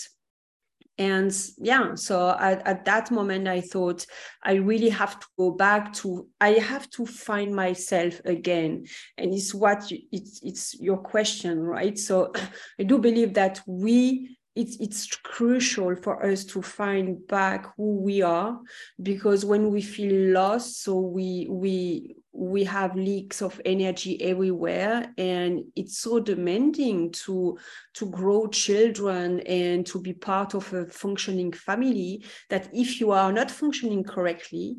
and 0.99 1.35
yeah 1.59 1.95
so 1.95 2.37
at, 2.39 2.67
at 2.67 2.85
that 2.85 3.11
moment 3.11 3.49
i 3.49 3.61
thought 3.61 4.05
i 4.43 4.55
really 4.55 4.91
have 4.91 5.19
to 5.19 5.27
go 5.39 5.51
back 5.51 5.93
to 5.93 6.29
i 6.41 6.51
have 6.51 6.89
to 6.91 7.07
find 7.07 7.55
myself 7.55 8.21
again. 8.25 8.85
And 9.17 9.33
it's 9.33 9.55
what 9.55 9.91
you, 9.91 10.01
it's 10.11 10.41
it's 10.43 10.79
your 10.81 10.99
question 10.99 11.61
right? 11.61 11.99
So 11.99 12.33
i 12.81 12.83
do 12.83 12.99
believe 12.99 13.35
that 13.35 13.61
we 13.67 14.37
it's 14.55 14.77
it's 14.81 15.17
crucial 15.17 15.97
for 15.97 16.25
us 16.25 16.45
to 16.45 16.61
find 16.61 17.27
back 17.27 17.75
who 17.77 18.01
we 18.01 18.21
are 18.21 18.59
because 19.03 19.45
when 19.45 19.71
we 19.71 19.81
feel 19.81 20.33
lost 20.33 20.83
so 20.83 20.99
we 20.99 21.47
we 21.49 22.17
we 22.33 22.65
have 22.65 22.97
leaks 22.97 23.43
of 23.43 23.61
energy 23.65 24.21
everywhere 24.23 25.13
and 25.19 25.65
it's 25.77 25.99
so 25.99 26.19
demanding 26.19 27.13
to 27.13 27.59
to 27.93 28.07
grow 28.07 28.47
children 28.47 29.41
and 29.41 29.87
to 29.87 30.01
be 30.01 30.15
part 30.15 30.55
of 30.55 30.73
a 30.73 30.87
functioning 30.87 31.53
family 31.53 32.25
that 32.49 32.69
if 32.73 33.01
you 33.01 33.11
are 33.11 33.33
not 33.33 33.51
functioning 33.51 34.03
correctly 34.03 34.77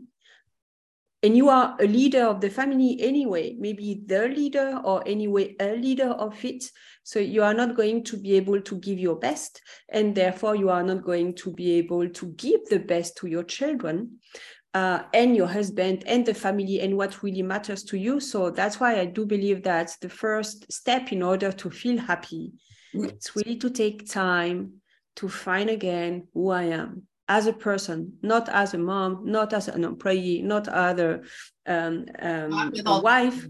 and 1.22 1.38
you 1.38 1.48
are 1.48 1.78
a 1.80 1.86
leader 1.86 2.24
of 2.24 2.42
the 2.42 2.50
family 2.50 2.98
anyway 3.00 3.56
maybe 3.60 4.02
the 4.08 4.28
leader 4.30 4.82
or 4.84 5.04
anyway 5.08 5.56
a 5.60 5.76
leader 5.76 6.10
of 6.10 6.44
it 6.44 6.64
so 7.04 7.20
you 7.20 7.44
are 7.44 7.54
not 7.54 7.76
going 7.76 8.04
to 8.04 8.18
be 8.18 8.34
able 8.34 8.60
to 8.62 8.76
give 8.80 8.98
your 8.98 9.16
best 9.16 9.62
and 9.90 10.16
therefore 10.16 10.56
you 10.56 10.70
are 10.70 10.84
not 10.84 11.04
going 11.04 11.36
to 11.36 11.52
be 11.52 11.74
able 11.74 12.10
to 12.10 12.28
give 12.34 12.66
the 12.70 12.80
best 12.80 13.16
to 13.16 13.28
your 13.28 13.44
children 13.44 14.18
uh, 14.74 15.04
and 15.14 15.36
your 15.36 15.48
husband 15.48 16.04
and 16.08 16.26
the 16.26 16.34
family 16.34 16.82
and 16.82 16.98
what 16.98 17.22
really 17.22 17.44
matters 17.44 17.84
to 17.84 17.98
you. 17.98 18.20
So 18.20 18.50
that's 18.50 18.80
why 18.80 19.00
I 19.00 19.06
do 19.06 19.26
believe 19.26 19.64
that 19.64 19.96
the 20.02 20.10
first 20.10 20.72
step 20.72 21.12
in 21.12 21.22
order 21.22 21.52
to 21.52 21.70
feel 21.70 21.98
happy, 21.98 22.54
mm. 22.96 23.08
it's 23.08 23.36
really 23.36 23.58
to 23.58 23.70
take 23.70 24.10
time 24.10 24.74
to 25.18 25.30
find 25.30 25.70
again 25.70 26.28
who 26.34 26.50
I 26.50 26.64
am 26.64 27.04
as 27.30 27.48
a 27.48 27.54
person, 27.54 28.14
not 28.22 28.50
as 28.50 28.74
a 28.74 28.78
mom, 28.78 29.24
not 29.26 29.54
as 29.54 29.68
an 29.68 29.84
employee, 29.84 30.42
not 30.42 30.68
other 30.68 31.24
um, 31.68 32.06
um, 32.20 32.74
a 32.86 33.02
wife. 33.02 33.48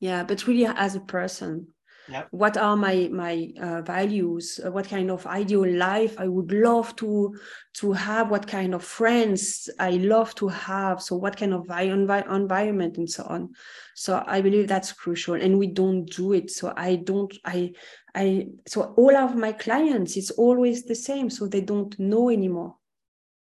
Yeah, 0.00 0.24
but 0.24 0.46
really 0.48 0.66
as 0.66 0.96
a 0.96 1.00
person 1.00 1.68
yep. 2.12 2.28
what 2.30 2.56
are 2.56 2.76
my 2.76 3.08
my 3.12 3.48
uh, 3.60 3.82
values 3.82 4.60
uh, 4.64 4.70
what 4.70 4.88
kind 4.88 5.10
of 5.10 5.26
ideal 5.26 5.66
life 5.66 6.14
i 6.18 6.28
would 6.28 6.52
love 6.52 6.94
to 6.96 7.34
to 7.74 7.92
have 7.92 8.30
what 8.30 8.46
kind 8.46 8.74
of 8.74 8.84
friends 8.84 9.68
i 9.78 9.90
love 9.90 10.34
to 10.34 10.48
have 10.48 11.02
so 11.02 11.16
what 11.16 11.36
kind 11.36 11.54
of 11.54 11.66
envi- 11.66 12.30
environment 12.30 12.98
and 12.98 13.10
so 13.10 13.24
on 13.24 13.48
so 13.94 14.22
i 14.26 14.40
believe 14.40 14.68
that's 14.68 14.92
crucial 14.92 15.34
and 15.34 15.58
we 15.58 15.66
don't 15.66 16.04
do 16.06 16.32
it 16.32 16.50
so 16.50 16.72
i 16.76 16.96
don't 16.96 17.34
i 17.44 17.72
i 18.14 18.46
so 18.66 18.94
all 18.96 19.16
of 19.16 19.34
my 19.34 19.52
clients 19.52 20.16
it's 20.16 20.30
always 20.32 20.84
the 20.84 20.94
same 20.94 21.30
so 21.30 21.46
they 21.46 21.60
don't 21.60 21.98
know 21.98 22.30
anymore 22.30 22.76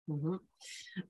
mm-hmm. 0.09 0.37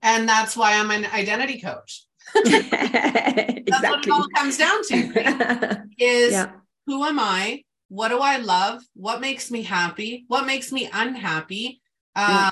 and 0.02 0.28
that's 0.28 0.56
why 0.56 0.74
i'm 0.74 0.90
an 0.90 1.06
identity 1.06 1.60
coach 1.60 2.06
exactly. 2.34 3.64
That's 3.66 3.82
what 3.82 4.06
it 4.06 4.10
all 4.10 4.28
comes 4.34 4.56
down 4.56 4.82
to. 4.84 5.12
Right? 5.12 5.78
Is 5.98 6.32
yeah 6.32 6.52
who 6.86 7.04
am 7.04 7.18
I? 7.18 7.64
What 7.88 8.08
do 8.08 8.18
I 8.18 8.38
love? 8.38 8.82
What 8.94 9.20
makes 9.20 9.50
me 9.50 9.62
happy? 9.62 10.24
What 10.28 10.46
makes 10.46 10.72
me 10.72 10.88
unhappy? 10.92 11.80
Um, 12.16 12.50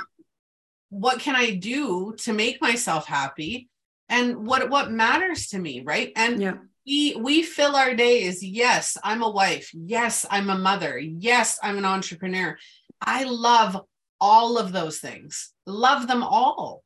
What 0.91 1.21
can 1.21 1.35
I 1.35 1.53
do 1.53 2.15
to 2.19 2.33
make 2.33 2.61
myself 2.61 3.07
happy? 3.07 3.69
And 4.09 4.47
what 4.47 4.69
what 4.69 4.91
matters 4.91 5.49
to 5.49 5.59
me, 5.59 5.81
right? 5.81 6.13
And 6.17 6.41
yeah. 6.41 6.55
we 6.87 7.17
we 7.17 7.43
fill 7.43 7.77
our 7.77 7.95
days. 7.95 8.43
Yes, 8.43 8.99
I'm 9.03 9.23
a 9.23 9.31
wife. 9.31 9.71
Yes, 9.73 10.27
I'm 10.31 10.51
a 10.51 10.59
mother. 10.59 10.99
Yes, 10.99 11.59
I'm 11.63 11.79
an 11.79 11.87
entrepreneur. 11.87 12.59
I 13.01 13.25
love 13.25 13.81
all 14.21 14.59
of 14.59 14.73
those 14.73 14.99
things. 14.99 15.53
Love 15.67 16.09
them 16.09 16.23
all. 16.23 16.85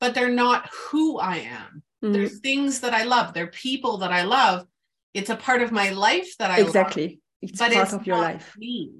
But 0.00 0.14
they're 0.14 0.28
not 0.28 0.68
who 0.90 1.18
I 1.18 1.36
am. 1.38 1.82
Mm-hmm. 2.02 2.12
There's 2.12 2.40
things 2.40 2.80
that 2.80 2.94
I 2.94 3.04
love. 3.04 3.34
They're 3.34 3.46
people 3.48 3.98
that 3.98 4.12
I 4.12 4.22
love 4.22 4.66
it's 5.14 5.30
a 5.30 5.36
part 5.36 5.62
of 5.62 5.72
my 5.72 5.90
life 5.90 6.36
that 6.38 6.50
I 6.50 6.60
exactly. 6.60 7.06
Love, 7.06 7.18
it's 7.42 7.58
part 7.58 7.72
it's 7.72 7.92
of 7.92 8.06
your 8.06 8.18
life. 8.18 8.54
Me, 8.58 8.90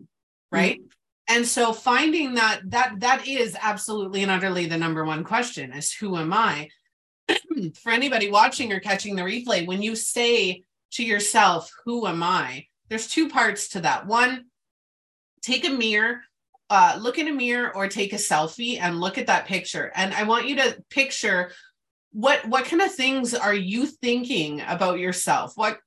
right? 0.50 0.79
Mm-hmm. 0.79 1.37
And 1.37 1.47
so 1.47 1.73
finding 1.73 2.35
that 2.35 2.61
that 2.67 3.00
that 3.00 3.27
is 3.27 3.57
absolutely 3.61 4.23
and 4.23 4.31
utterly 4.31 4.67
the 4.67 4.79
number 4.79 5.05
one 5.05 5.25
question 5.25 5.73
is 5.73 5.93
who 5.93 6.17
am 6.17 6.33
I? 6.33 6.69
For 7.83 7.93
anybody 7.93 8.31
watching 8.31 8.73
or 8.73 8.81
catching 8.81 9.15
the 9.15 9.23
replay, 9.23 9.67
when 9.67 9.83
you 9.83 9.95
say 9.95 10.62
to 10.93 11.05
yourself, 11.05 11.71
who 11.85 12.07
am 12.07 12.23
I? 12.23 12.67
There's 12.88 13.07
two 13.07 13.29
parts 13.29 13.69
to 13.71 13.83
that. 13.83 14.07
One, 14.07 14.47
take 15.43 15.67
a 15.67 15.71
mirror 15.71 16.23
uh, 16.71 16.99
look 17.00 17.19
in 17.19 17.29
a 17.29 17.33
mirror 17.33 17.75
or 17.75 17.88
take 17.88 18.12
a 18.12 18.17
selfie 18.17 18.79
and 18.81 19.00
look 19.00 19.19
at 19.19 19.27
that 19.27 19.47
picture. 19.47 19.91
And 19.95 20.12
I 20.12 20.25
want 20.25 20.49
you 20.49 20.57
to 20.57 20.83
picture 20.91 21.53
what 22.12 22.47
what 22.47 22.65
kind 22.65 22.83
of 22.83 22.93
things 22.95 23.35
are 23.35 23.55
you 23.55 23.87
thinking 23.87 24.62
about 24.67 24.99
yourself? 24.99 25.53
What 25.57 25.79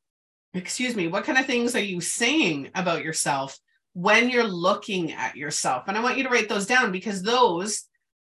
excuse 0.53 0.95
me, 0.95 1.07
what 1.07 1.23
kind 1.23 1.37
of 1.37 1.45
things 1.45 1.75
are 1.75 1.83
you 1.83 2.01
saying 2.01 2.69
about 2.75 3.03
yourself 3.03 3.57
when 3.93 4.29
you're 4.29 4.43
looking 4.43 5.13
at 5.13 5.35
yourself? 5.35 5.83
And 5.87 5.97
I 5.97 6.01
want 6.01 6.17
you 6.17 6.23
to 6.23 6.29
write 6.29 6.49
those 6.49 6.65
down 6.65 6.91
because 6.91 7.21
those 7.21 7.85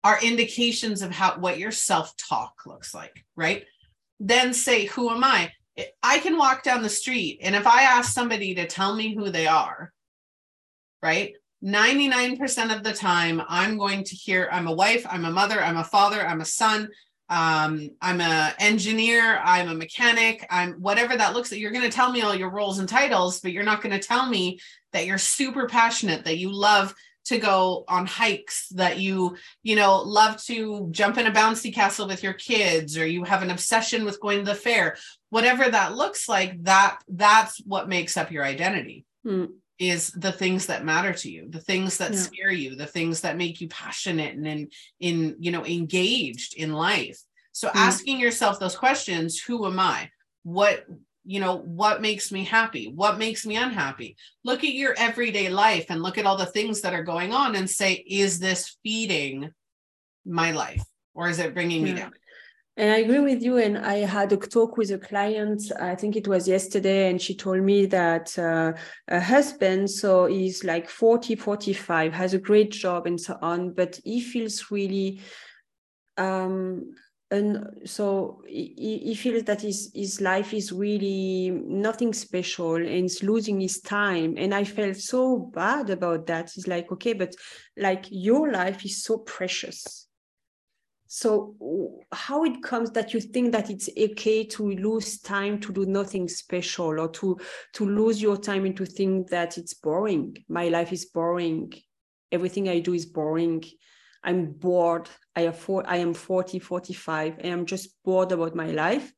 are 0.03 0.21
indications 0.21 1.01
of 1.01 1.11
how 1.11 1.37
what 1.39 1.59
your 1.59 1.71
self-talk 1.71 2.53
looks 2.65 2.93
like, 2.93 3.25
right? 3.35 3.65
Then 4.19 4.53
say, 4.53 4.85
who 4.85 5.09
am 5.09 5.23
I? 5.23 5.51
I 6.01 6.19
can 6.19 6.37
walk 6.37 6.63
down 6.63 6.83
the 6.83 6.89
street 6.89 7.39
and 7.41 7.53
if 7.53 7.67
I 7.67 7.81
ask 7.81 8.13
somebody 8.13 8.55
to 8.55 8.67
tell 8.67 8.95
me 8.95 9.13
who 9.13 9.29
they 9.29 9.47
are, 9.47 9.91
right? 11.01 11.33
99% 11.63 12.75
of 12.75 12.83
the 12.83 12.93
time, 12.93 13.41
I'm 13.49 13.77
going 13.77 14.03
to 14.03 14.15
hear 14.15 14.47
I'm 14.51 14.67
a 14.67 14.73
wife, 14.73 15.05
I'm 15.09 15.25
a 15.25 15.31
mother, 15.31 15.61
I'm 15.61 15.77
a 15.77 15.83
father, 15.83 16.25
I'm 16.25 16.41
a 16.41 16.45
son, 16.45 16.89
um, 17.29 17.89
I'm 18.01 18.21
a 18.21 18.53
engineer, 18.59 19.39
I'm 19.43 19.69
a 19.69 19.75
mechanic, 19.75 20.45
I'm 20.49 20.73
whatever 20.73 21.15
that 21.15 21.33
looks 21.33 21.51
like. 21.51 21.59
You're 21.59 21.71
going 21.71 21.89
to 21.89 21.95
tell 21.95 22.11
me 22.11 22.21
all 22.21 22.35
your 22.35 22.49
roles 22.49 22.79
and 22.79 22.87
titles, 22.87 23.39
but 23.39 23.51
you're 23.51 23.63
not 23.63 23.81
going 23.81 23.99
to 23.99 24.07
tell 24.07 24.27
me 24.29 24.59
that 24.93 25.05
you're 25.05 25.17
super 25.17 25.67
passionate, 25.67 26.25
that 26.25 26.37
you 26.37 26.51
love 26.51 26.93
to 27.25 27.39
go 27.39 27.83
on 27.87 28.05
hikes, 28.05 28.67
that 28.69 28.99
you, 28.99 29.35
you 29.63 29.75
know, 29.75 30.01
love 30.01 30.41
to 30.43 30.87
jump 30.91 31.17
in 31.17 31.25
a 31.25 31.31
bouncy 31.31 31.73
castle 31.73 32.07
with 32.07 32.21
your 32.21 32.33
kids, 32.33 32.95
or 32.97 33.07
you 33.07 33.23
have 33.23 33.41
an 33.41 33.49
obsession 33.49 34.05
with 34.05 34.21
going 34.21 34.39
to 34.39 34.45
the 34.45 34.53
fair. 34.53 34.95
Whatever 35.31 35.67
that 35.67 35.95
looks 35.95 36.29
like, 36.29 36.63
that 36.63 36.99
that's 37.07 37.59
what 37.65 37.89
makes 37.89 38.15
up 38.15 38.31
your 38.31 38.43
identity. 38.43 39.05
Mm 39.25 39.49
is 39.77 40.11
the 40.11 40.31
things 40.31 40.67
that 40.67 40.85
matter 40.85 41.13
to 41.13 41.29
you 41.29 41.49
the 41.49 41.59
things 41.59 41.97
that 41.97 42.13
yeah. 42.13 42.19
scare 42.19 42.51
you 42.51 42.75
the 42.75 42.85
things 42.85 43.21
that 43.21 43.37
make 43.37 43.59
you 43.59 43.67
passionate 43.67 44.35
and 44.35 44.47
in 44.47 44.69
in 44.99 45.35
you 45.39 45.51
know 45.51 45.65
engaged 45.65 46.55
in 46.55 46.71
life 46.71 47.19
so 47.51 47.67
mm. 47.67 47.75
asking 47.75 48.19
yourself 48.19 48.59
those 48.59 48.75
questions 48.75 49.39
who 49.39 49.65
am 49.65 49.79
i 49.79 50.09
what 50.43 50.85
you 51.25 51.39
know 51.39 51.57
what 51.57 52.01
makes 52.01 52.31
me 52.31 52.43
happy 52.43 52.87
what 52.93 53.17
makes 53.17 53.45
me 53.45 53.57
unhappy 53.57 54.15
look 54.43 54.63
at 54.63 54.73
your 54.73 54.93
everyday 54.97 55.49
life 55.49 55.87
and 55.89 56.01
look 56.01 56.17
at 56.17 56.25
all 56.25 56.37
the 56.37 56.45
things 56.45 56.81
that 56.81 56.93
are 56.93 57.03
going 57.03 57.33
on 57.33 57.55
and 57.55 57.69
say 57.69 57.93
is 57.93 58.39
this 58.39 58.77
feeding 58.83 59.51
my 60.25 60.51
life 60.51 60.83
or 61.13 61.27
is 61.27 61.39
it 61.39 61.53
bringing 61.53 61.85
yeah. 61.85 61.93
me 61.93 61.99
down 61.99 62.13
and 62.77 62.91
I 62.91 62.97
agree 62.97 63.19
with 63.19 63.41
you. 63.41 63.57
And 63.57 63.77
I 63.77 63.99
had 63.99 64.33
a 64.33 64.37
talk 64.37 64.77
with 64.77 64.91
a 64.91 64.97
client, 64.97 65.71
I 65.79 65.95
think 65.95 66.15
it 66.15 66.27
was 66.27 66.47
yesterday, 66.47 67.09
and 67.09 67.21
she 67.21 67.35
told 67.35 67.61
me 67.61 67.85
that 67.85 68.37
uh, 68.37 68.73
husband, 69.09 69.89
so 69.89 70.25
he's 70.25 70.63
like 70.63 70.89
40, 70.89 71.35
45, 71.35 72.13
has 72.13 72.33
a 72.33 72.39
great 72.39 72.71
job 72.71 73.07
and 73.07 73.19
so 73.19 73.37
on, 73.41 73.71
but 73.71 73.99
he 74.03 74.19
feels 74.19 74.69
really, 74.71 75.21
um, 76.17 76.93
and 77.31 77.65
so 77.85 78.41
he, 78.45 79.01
he 79.03 79.15
feels 79.15 79.43
that 79.43 79.61
his, 79.61 79.91
his 79.95 80.19
life 80.19 80.53
is 80.53 80.73
really 80.73 81.51
nothing 81.51 82.13
special 82.13 82.75
and 82.75 82.87
he's 82.87 83.23
losing 83.23 83.61
his 83.61 83.79
time. 83.79 84.35
And 84.37 84.53
I 84.53 84.63
felt 84.65 84.97
so 84.97 85.37
bad 85.37 85.89
about 85.89 86.27
that. 86.27 86.51
He's 86.53 86.67
like, 86.67 86.91
okay, 86.91 87.13
but 87.13 87.33
like 87.77 88.05
your 88.09 88.51
life 88.51 88.85
is 88.85 89.03
so 89.03 89.19
precious 89.19 90.05
so 91.15 91.55
how 92.11 92.43
it 92.43 92.61
comes 92.61 92.91
that 92.91 93.13
you 93.13 93.21
think 93.21 93.53
that 93.53 93.69
it's 93.69 93.87
okay 93.97 94.43
to 94.47 94.71
lose 94.71 95.21
time 95.21 95.61
to 95.61 95.71
do 95.71 95.85
nothing 95.85 96.27
special 96.27 96.99
or 96.99 97.07
to 97.07 97.39
to 97.71 97.85
lose 97.89 98.21
your 98.21 98.35
time 98.35 98.65
into 98.65 98.85
think 98.85 99.29
that 99.29 99.57
it's 99.57 99.73
boring? 99.75 100.35
My 100.49 100.67
life 100.67 100.91
is 100.91 101.05
boring. 101.05 101.71
Everything 102.33 102.67
i 102.67 102.79
do 102.79 102.93
is 102.93 103.05
boring. 103.05 103.63
I'm 104.25 104.51
bored. 104.51 105.07
I 105.37 105.43
have 105.43 105.57
four, 105.57 105.85
i 105.87 105.95
am 105.95 106.13
40 106.13 106.59
45 106.59 107.37
and 107.39 107.53
i'm 107.53 107.65
just 107.65 107.95
bored 108.03 108.33
about 108.33 108.53
my 108.53 108.71
life. 108.71 109.13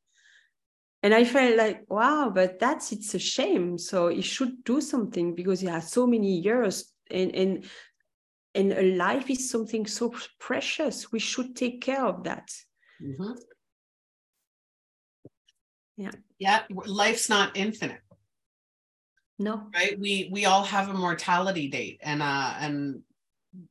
And 1.01 1.15
i 1.15 1.23
felt 1.23 1.57
like 1.57 1.81
wow 1.89 2.29
but 2.29 2.59
that's 2.59 2.91
it's 2.91 3.15
a 3.15 3.19
shame. 3.19 3.79
So 3.79 4.09
he 4.09 4.21
should 4.21 4.63
do 4.63 4.81
something 4.81 5.33
because 5.33 5.61
he 5.61 5.67
has 5.67 5.91
so 5.91 6.05
many 6.05 6.41
years. 6.41 6.93
And 7.09 7.33
and 7.33 7.65
and 8.57 8.73
a 8.73 8.95
life 8.95 9.29
is 9.29 9.49
something 9.49 9.85
so 9.85 10.13
precious. 10.39 11.11
We 11.11 11.19
should 11.19 11.55
take 11.55 11.81
care 11.81 12.05
of 12.05 12.23
that. 12.23 12.51
Mm-hmm. 13.01 13.33
yeah. 15.97 16.11
Yeah 16.39 16.61
life's 16.85 17.29
not 17.29 17.55
infinite. 17.55 18.01
No. 19.37 19.67
Right? 19.73 19.99
We 19.99 20.29
we 20.31 20.45
all 20.45 20.63
have 20.63 20.89
a 20.89 20.93
mortality 20.93 21.69
date 21.69 21.99
and 22.01 22.23
uh 22.23 22.55
and 22.59 23.01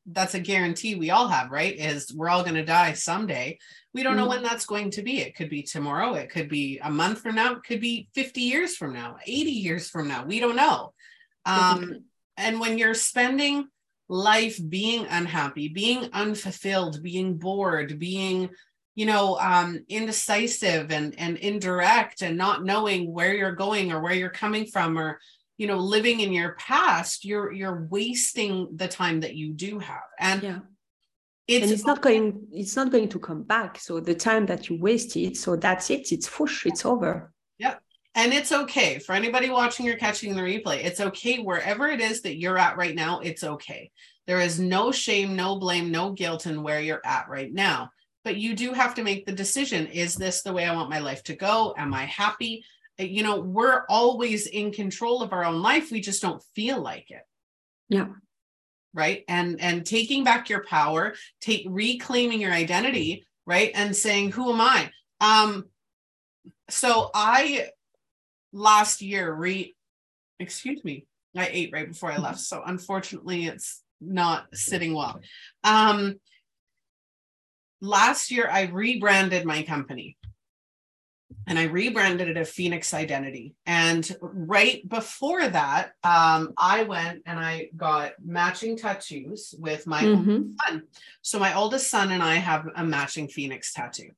that's 0.06 0.34
a 0.34 0.40
guarantee 0.40 0.94
we 0.94 1.10
all 1.10 1.26
have 1.28 1.50
right? 1.50 1.76
Is 1.76 2.14
we're 2.14 2.28
all 2.28 2.42
going 2.42 2.54
to 2.54 2.64
die 2.64 2.92
someday. 2.92 3.58
We 3.92 4.04
don't 4.04 4.12
mm-hmm. 4.12 4.20
know 4.20 4.28
when 4.28 4.42
that's 4.44 4.66
going 4.66 4.90
to 4.92 5.02
be. 5.02 5.20
It 5.20 5.34
could 5.34 5.50
be 5.50 5.62
tomorrow. 5.62 6.14
It 6.14 6.30
could 6.30 6.48
be 6.48 6.78
a 6.82 6.90
month 6.90 7.20
from 7.20 7.34
now. 7.34 7.54
It 7.54 7.64
could 7.64 7.80
be 7.80 8.08
50 8.14 8.40
years 8.40 8.76
from 8.76 8.92
now 8.92 9.16
80 9.26 9.50
years 9.50 9.90
from 9.90 10.06
now. 10.06 10.24
We 10.24 10.38
don't 10.38 10.56
know. 10.56 10.92
Um 11.44 12.04
and 12.36 12.60
when 12.60 12.78
you're 12.78 12.94
spending 12.94 13.68
life 14.08 14.58
being 14.68 15.06
unhappy, 15.06 15.68
being 15.68 16.08
unfulfilled, 16.12 17.02
being 17.02 17.36
bored, 17.36 17.98
being 17.98 18.50
you 18.94 19.06
know 19.06 19.38
um, 19.38 19.84
indecisive 19.88 20.90
and 20.90 21.18
and 21.18 21.36
indirect 21.38 22.22
and 22.22 22.36
not 22.36 22.64
knowing 22.64 23.12
where 23.12 23.34
you're 23.34 23.52
going 23.52 23.92
or 23.92 24.00
where 24.00 24.14
you're 24.14 24.30
coming 24.30 24.66
from 24.66 24.98
or 24.98 25.18
you 25.58 25.66
know 25.66 25.78
living 25.78 26.20
in 26.20 26.32
your 26.32 26.52
past 26.52 27.24
you're 27.24 27.52
you're 27.52 27.86
wasting 27.90 28.68
the 28.74 28.88
time 28.88 29.20
that 29.20 29.34
you 29.34 29.52
do 29.52 29.78
have. 29.78 30.08
And 30.18 30.42
yeah. 30.42 30.58
it's, 31.46 31.62
and 31.64 31.72
it's 31.72 31.86
not 31.86 32.00
going 32.00 32.46
it's 32.52 32.76
not 32.76 32.90
going 32.90 33.08
to 33.10 33.18
come 33.18 33.42
back. 33.42 33.78
So 33.78 34.00
the 34.00 34.14
time 34.14 34.46
that 34.46 34.68
you 34.70 34.78
wasted 34.80 35.36
so 35.36 35.56
that's 35.56 35.90
it. 35.90 36.12
It's 36.12 36.26
fush. 36.26 36.66
It's 36.66 36.86
over 36.86 37.32
and 38.16 38.32
it's 38.32 38.50
okay 38.50 38.98
for 38.98 39.14
anybody 39.14 39.50
watching 39.50 39.86
or 39.88 39.96
catching 39.96 40.34
the 40.34 40.40
replay. 40.40 40.82
It's 40.82 41.00
okay 41.00 41.38
wherever 41.38 41.86
it 41.86 42.00
is 42.00 42.22
that 42.22 42.38
you're 42.38 42.56
at 42.56 42.78
right 42.78 42.94
now. 42.94 43.20
It's 43.20 43.44
okay. 43.44 43.90
There 44.26 44.40
is 44.40 44.58
no 44.58 44.90
shame, 44.90 45.36
no 45.36 45.56
blame, 45.58 45.92
no 45.92 46.12
guilt 46.12 46.46
in 46.46 46.62
where 46.62 46.80
you're 46.80 47.04
at 47.04 47.28
right 47.28 47.52
now. 47.52 47.90
But 48.24 48.36
you 48.36 48.56
do 48.56 48.72
have 48.72 48.94
to 48.94 49.04
make 49.04 49.26
the 49.26 49.32
decision 49.32 49.86
is 49.86 50.16
this 50.16 50.42
the 50.42 50.52
way 50.52 50.64
I 50.64 50.74
want 50.74 50.90
my 50.90 50.98
life 50.98 51.22
to 51.24 51.36
go? 51.36 51.74
Am 51.76 51.92
I 51.92 52.06
happy? 52.06 52.64
Uh, 52.98 53.04
you 53.04 53.22
know, 53.22 53.38
we're 53.38 53.84
always 53.90 54.46
in 54.46 54.72
control 54.72 55.22
of 55.22 55.34
our 55.34 55.44
own 55.44 55.60
life. 55.60 55.92
We 55.92 56.00
just 56.00 56.22
don't 56.22 56.42
feel 56.54 56.80
like 56.80 57.10
it. 57.10 57.22
Yeah. 57.90 58.08
Right. 58.94 59.24
And 59.28 59.60
and 59.60 59.84
taking 59.84 60.24
back 60.24 60.48
your 60.48 60.64
power, 60.64 61.14
take 61.42 61.66
reclaiming 61.68 62.40
your 62.40 62.52
identity, 62.52 63.26
right? 63.46 63.70
And 63.74 63.94
saying, 63.94 64.32
who 64.32 64.52
am 64.54 64.60
I? 64.62 64.90
Um, 65.20 65.66
so 66.70 67.10
I 67.14 67.68
last 68.56 69.02
year 69.02 69.32
re 69.32 69.74
excuse 70.40 70.82
me 70.82 71.04
i 71.36 71.48
ate 71.50 71.70
right 71.72 71.88
before 71.88 72.10
i 72.10 72.16
left 72.16 72.40
so 72.40 72.62
unfortunately 72.64 73.46
it's 73.46 73.82
not 74.00 74.46
sitting 74.54 74.94
well 74.94 75.20
um 75.62 76.18
last 77.80 78.30
year 78.30 78.48
i 78.50 78.62
rebranded 78.62 79.44
my 79.44 79.62
company 79.62 80.16
and 81.48 81.58
I 81.58 81.64
rebranded 81.64 82.28
it 82.28 82.36
a 82.36 82.44
Phoenix 82.44 82.92
Identity. 82.92 83.54
And 83.66 84.08
right 84.20 84.86
before 84.88 85.46
that, 85.46 85.92
um, 86.02 86.52
I 86.56 86.82
went 86.82 87.22
and 87.24 87.38
I 87.38 87.68
got 87.76 88.12
matching 88.24 88.76
tattoos 88.76 89.54
with 89.58 89.86
my 89.86 90.02
mm-hmm. 90.02 90.50
son. 90.66 90.82
So 91.22 91.38
my 91.38 91.54
oldest 91.54 91.88
son 91.88 92.10
and 92.10 92.22
I 92.22 92.34
have 92.34 92.66
a 92.74 92.84
matching 92.84 93.28
Phoenix 93.28 93.72
tattoo 93.72 94.10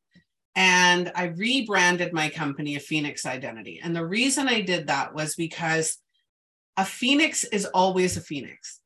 and 0.54 1.12
I 1.14 1.24
rebranded 1.24 2.12
my 2.12 2.28
company 2.28 2.76
a 2.76 2.80
Phoenix 2.80 3.26
Identity. 3.26 3.80
And 3.82 3.94
the 3.94 4.06
reason 4.06 4.48
I 4.48 4.60
did 4.60 4.88
that 4.88 5.14
was 5.14 5.36
because 5.36 5.98
a 6.76 6.84
phoenix 6.84 7.44
is 7.44 7.64
always 7.66 8.16
a 8.16 8.20
phoenix. 8.20 8.80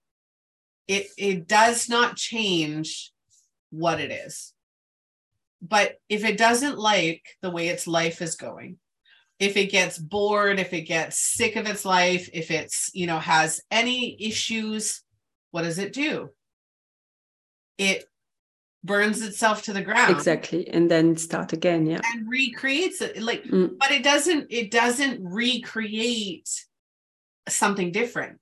It 0.88 1.06
it 1.16 1.46
does 1.46 1.88
not 1.88 2.16
change 2.16 3.12
what 3.70 4.00
it 4.00 4.10
is. 4.10 4.52
But 5.60 5.96
if 6.08 6.24
it 6.24 6.36
doesn't 6.36 6.78
like 6.78 7.22
the 7.40 7.50
way 7.50 7.68
its 7.68 7.86
life 7.86 8.20
is 8.20 8.34
going, 8.34 8.78
if 9.38 9.56
it 9.56 9.70
gets 9.70 9.98
bored, 9.98 10.58
if 10.58 10.72
it 10.72 10.82
gets 10.82 11.18
sick 11.18 11.56
of 11.56 11.66
its 11.66 11.84
life, 11.84 12.28
if 12.32 12.50
it's, 12.50 12.90
you 12.94 13.06
know, 13.06 13.18
has 13.18 13.60
any 13.70 14.16
issues, 14.20 15.02
what 15.50 15.62
does 15.62 15.78
it 15.78 15.92
do? 15.92 16.30
It 17.78 18.04
burns 18.84 19.22
itself 19.22 19.62
to 19.62 19.72
the 19.72 19.82
ground. 19.82 20.14
Exactly 20.14 20.68
and 20.68 20.90
then 20.90 21.16
start 21.16 21.52
again 21.52 21.86
yeah. 21.86 22.00
And 22.12 22.28
recreates 22.28 23.00
it 23.00 23.22
like 23.22 23.44
mm. 23.44 23.76
but 23.78 23.90
it 23.90 24.02
doesn't 24.02 24.46
it 24.50 24.70
doesn't 24.70 25.20
recreate 25.22 26.48
something 27.48 27.92
different. 27.92 28.38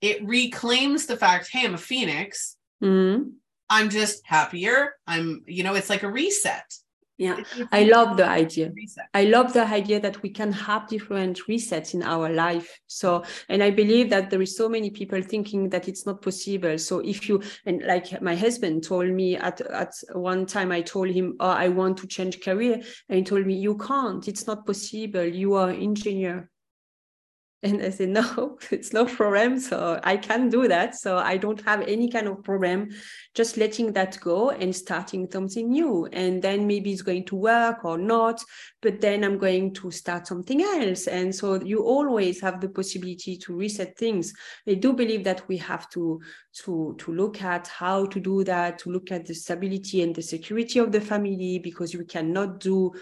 It 0.00 0.24
reclaims 0.26 1.06
the 1.06 1.16
fact 1.16 1.48
hey 1.50 1.64
i'm 1.64 1.74
a 1.74 1.78
phoenix. 1.78 2.56
Mm. 2.82 3.32
i'm 3.70 3.90
just 3.90 4.26
happier. 4.26 4.94
I'm 5.06 5.42
you 5.46 5.62
know 5.62 5.74
it's 5.74 5.90
like 5.90 6.02
a 6.02 6.10
reset 6.10 6.72
yeah 7.18 7.36
i 7.72 7.84
love 7.84 8.16
the 8.16 8.26
idea. 8.26 8.70
i 9.14 9.24
love 9.24 9.52
the 9.52 9.66
idea 9.66 9.98
that 9.98 10.22
we 10.22 10.28
can 10.28 10.52
have 10.52 10.86
different 10.88 11.40
resets 11.48 11.94
in 11.94 12.02
our 12.02 12.28
life. 12.30 12.80
So 12.86 13.24
and 13.48 13.62
i 13.62 13.70
believe 13.70 14.10
that 14.10 14.30
there 14.30 14.42
is 14.42 14.56
so 14.56 14.68
many 14.68 14.90
people 14.90 15.22
thinking 15.22 15.70
that 15.70 15.88
it's 15.88 16.06
not 16.06 16.22
possible. 16.22 16.78
So 16.78 17.00
if 17.00 17.28
you 17.28 17.42
and 17.64 17.82
like 17.82 18.20
my 18.20 18.36
husband 18.36 18.84
told 18.84 19.10
me 19.10 19.36
at 19.36 19.60
at 19.60 19.92
one 20.12 20.46
time 20.46 20.72
i 20.72 20.80
told 20.80 21.10
him 21.10 21.36
oh 21.40 21.48
i 21.48 21.68
want 21.68 21.98
to 21.98 22.06
change 22.06 22.40
career. 22.40 22.82
And 23.08 23.18
he 23.18 23.24
told 23.24 23.46
me 23.46 23.54
you 23.54 23.76
can't. 23.78 24.26
It's 24.28 24.46
not 24.46 24.66
possible. 24.66 25.24
You 25.24 25.54
are 25.54 25.70
an 25.70 25.80
engineer 25.82 26.50
and 27.62 27.82
I 27.82 27.90
said, 27.90 28.08
no, 28.10 28.58
it's 28.70 28.92
no 28.92 29.06
problem. 29.06 29.58
So 29.58 30.00
I 30.02 30.16
can 30.16 30.48
do 30.48 30.68
that. 30.68 30.94
So 30.94 31.18
I 31.18 31.36
don't 31.36 31.60
have 31.62 31.82
any 31.82 32.10
kind 32.10 32.28
of 32.28 32.42
problem 32.44 32.90
just 33.34 33.56
letting 33.56 33.92
that 33.92 34.18
go 34.20 34.50
and 34.50 34.74
starting 34.74 35.28
something 35.30 35.68
new. 35.68 36.06
And 36.12 36.40
then 36.40 36.66
maybe 36.66 36.92
it's 36.92 37.02
going 37.02 37.24
to 37.26 37.36
work 37.36 37.84
or 37.84 37.98
not, 37.98 38.42
but 38.80 39.00
then 39.00 39.24
I'm 39.24 39.36
going 39.36 39.74
to 39.74 39.90
start 39.90 40.26
something 40.26 40.62
else. 40.62 41.06
And 41.06 41.34
so 41.34 41.62
you 41.62 41.82
always 41.82 42.40
have 42.40 42.60
the 42.60 42.68
possibility 42.68 43.36
to 43.38 43.54
reset 43.54 43.96
things. 43.98 44.32
I 44.66 44.74
do 44.74 44.92
believe 44.92 45.24
that 45.24 45.46
we 45.48 45.58
have 45.58 45.88
to, 45.90 46.20
to, 46.64 46.94
to 46.98 47.12
look 47.12 47.42
at 47.42 47.68
how 47.68 48.06
to 48.06 48.20
do 48.20 48.42
that, 48.44 48.78
to 48.80 48.90
look 48.90 49.12
at 49.12 49.26
the 49.26 49.34
stability 49.34 50.02
and 50.02 50.14
the 50.14 50.22
security 50.22 50.78
of 50.78 50.92
the 50.92 51.00
family, 51.00 51.58
because 51.58 51.92
you 51.92 52.04
cannot 52.04 52.60
do 52.60 52.92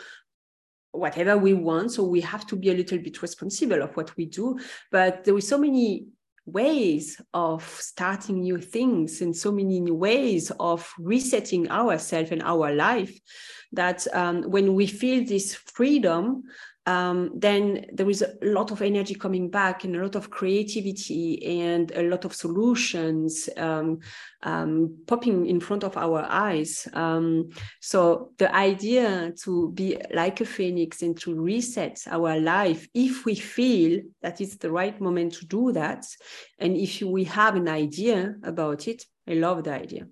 whatever 0.95 1.37
we 1.37 1.55
want. 1.55 1.93
So 1.93 2.05
we 2.05 2.21
have 2.23 2.47
to 2.47 2.57
be 2.57 2.71
a 2.71 2.75
little 2.75 2.99
bit 2.99 3.23
responsible 3.23 3.83
of 3.83 3.97
what 3.97 4.17
we 4.17 4.27
do. 4.27 4.59
But 4.91 5.25
there 5.25 5.35
are 5.35 5.41
so 5.41 5.59
many 5.59 6.07
ways 6.47 7.21
of 7.33 7.65
starting 7.65 8.41
new 8.41 8.59
things 8.59 9.21
and 9.23 9.35
so 9.35 9.51
many 9.51 9.81
new 9.81 9.95
ways 9.95 10.53
of 10.61 10.93
resetting 10.99 11.71
ourselves 11.71 12.31
and 12.31 12.43
our 12.43 12.73
life 12.73 13.19
that 13.73 14.07
um, 14.15 14.43
when 14.43 14.75
we 14.75 14.87
feel 14.87 15.25
this 15.25 15.55
freedom 15.55 16.43
um, 16.87 17.31
then 17.35 17.87
there 17.93 18.11
is 18.11 18.23
a 18.23 18.35
lot 18.43 18.71
of 18.71 18.83
energy 18.83 19.15
coming 19.15 19.49
back 19.49 19.85
and 19.85 19.97
a 19.97 20.03
lot 20.03 20.17
of 20.17 20.29
creativity 20.31 21.63
and 21.63 21.91
a 21.93 22.03
lot 22.03 22.27
of 22.27 22.35
solutions 22.35 23.49
um, 23.57 24.01
um, 24.43 24.99
popping 25.07 25.47
in 25.47 25.61
front 25.61 25.83
of 25.83 25.97
our 25.97 26.27
eyes. 26.29 26.87
Um, 26.93 27.49
so 27.81 28.33
the 28.39 28.55
idea 28.55 29.33
to 29.45 29.73
be 29.73 29.97
like 30.13 30.43
a 30.43 30.45
phoenix 30.45 31.01
and 31.01 31.19
to 31.21 31.41
reset 31.41 32.03
our 32.11 32.39
life, 32.39 32.87
if 32.93 33.25
we 33.25 33.35
feel 33.35 34.03
that 34.21 34.43
it's 34.43 34.57
the 34.57 34.71
right 34.71 35.01
moment 35.01 35.33
to 35.35 35.47
do 35.47 35.73
that, 35.73 36.05
and 36.59 36.77
if 36.77 37.01
we 37.01 37.25
have 37.25 37.57
an 37.57 37.69
idea 37.69 38.35
about 38.43 38.89
it, 38.89 39.05
I 39.27 39.35
love 39.35 39.65
the 39.65 39.73
idea. 39.73 40.07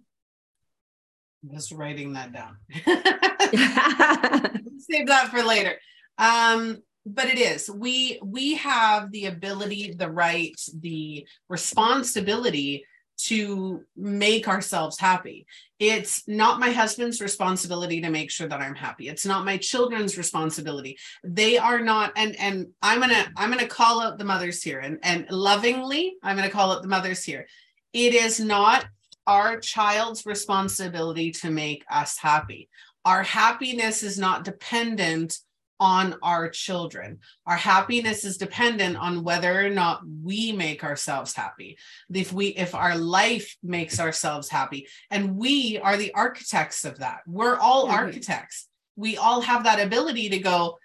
I'm 1.45 1.55
just 1.55 1.73
writing 1.73 2.15
that 2.15 2.33
down. 2.33 2.57
Save 4.79 5.09
that 5.09 5.29
for 5.31 5.43
later. 5.43 5.77
Um, 6.18 6.83
but 7.05 7.27
it 7.27 7.38
is. 7.38 7.68
We 7.68 8.20
we 8.22 8.55
have 8.57 9.11
the 9.11 9.27
ability 9.27 9.94
the 9.94 10.11
right 10.11 10.55
the 10.79 11.27
responsibility 11.48 12.85
to 13.25 13.83
make 13.96 14.48
ourselves 14.48 14.98
happy. 14.98 15.46
It's 15.79 16.27
not 16.27 16.59
my 16.59 16.70
husband's 16.70 17.20
responsibility 17.20 18.01
to 18.01 18.11
make 18.11 18.31
sure 18.31 18.48
that 18.48 18.61
i'm 18.61 18.75
happy. 18.75 19.09
It's 19.09 19.27
not 19.27 19.44
my 19.44 19.57
children's 19.57 20.16
responsibility. 20.16 20.96
They 21.25 21.59
are 21.59 21.81
not 21.81 22.12
and 22.16 22.38
and 22.38 22.68
i'm 22.83 23.01
gonna 23.01 23.31
i'm 23.37 23.51
gonna 23.51 23.66
call 23.66 24.01
out 24.01 24.18
the 24.18 24.25
mothers 24.25 24.62
here 24.62 24.79
and 24.79 24.98
and 25.03 25.27
lovingly 25.31 26.16
i'm 26.22 26.37
gonna 26.37 26.51
call 26.51 26.72
out 26.72 26.83
the 26.83 26.88
mothers 26.88 27.25
here. 27.25 27.46
It 27.92 28.14
is 28.14 28.40
not 28.40 28.87
our 29.27 29.61
child's 29.61 30.27
responsibility 30.27 31.31
to 31.31 31.51
make 31.51 31.85
us 31.90 32.18
happy. 32.18 32.68
Our 33.05 33.22
happiness 33.22 34.03
is 34.03 34.18
not 34.18 34.44
dependent 34.44 35.38
on 35.83 36.14
our 36.23 36.49
children. 36.49 37.18
Our 37.45 37.57
happiness 37.57 38.25
is 38.25 38.37
dependent 38.37 38.97
on 38.97 39.25
whether 39.25 39.66
or 39.66 39.68
not 39.68 40.03
we 40.23 40.53
make 40.53 40.85
ourselves 40.85 41.35
happy. 41.35 41.77
If 42.14 42.33
we 42.33 42.47
if 42.49 42.73
our 42.77 42.97
life 42.97 43.57
makes 43.64 43.99
ourselves 43.99 44.49
happy 44.49 44.87
and 45.11 45.37
we 45.37 45.81
are 45.83 45.97
the 45.97 46.14
architects 46.14 46.85
of 46.85 47.01
that. 47.01 47.23
We're 47.27 47.57
all 47.57 47.87
mm-hmm. 47.87 47.97
architects. 47.97 48.68
We 48.95 49.16
all 49.16 49.40
have 49.40 49.64
that 49.64 49.81
ability 49.81 50.29
to 50.29 50.38
go 50.38 50.79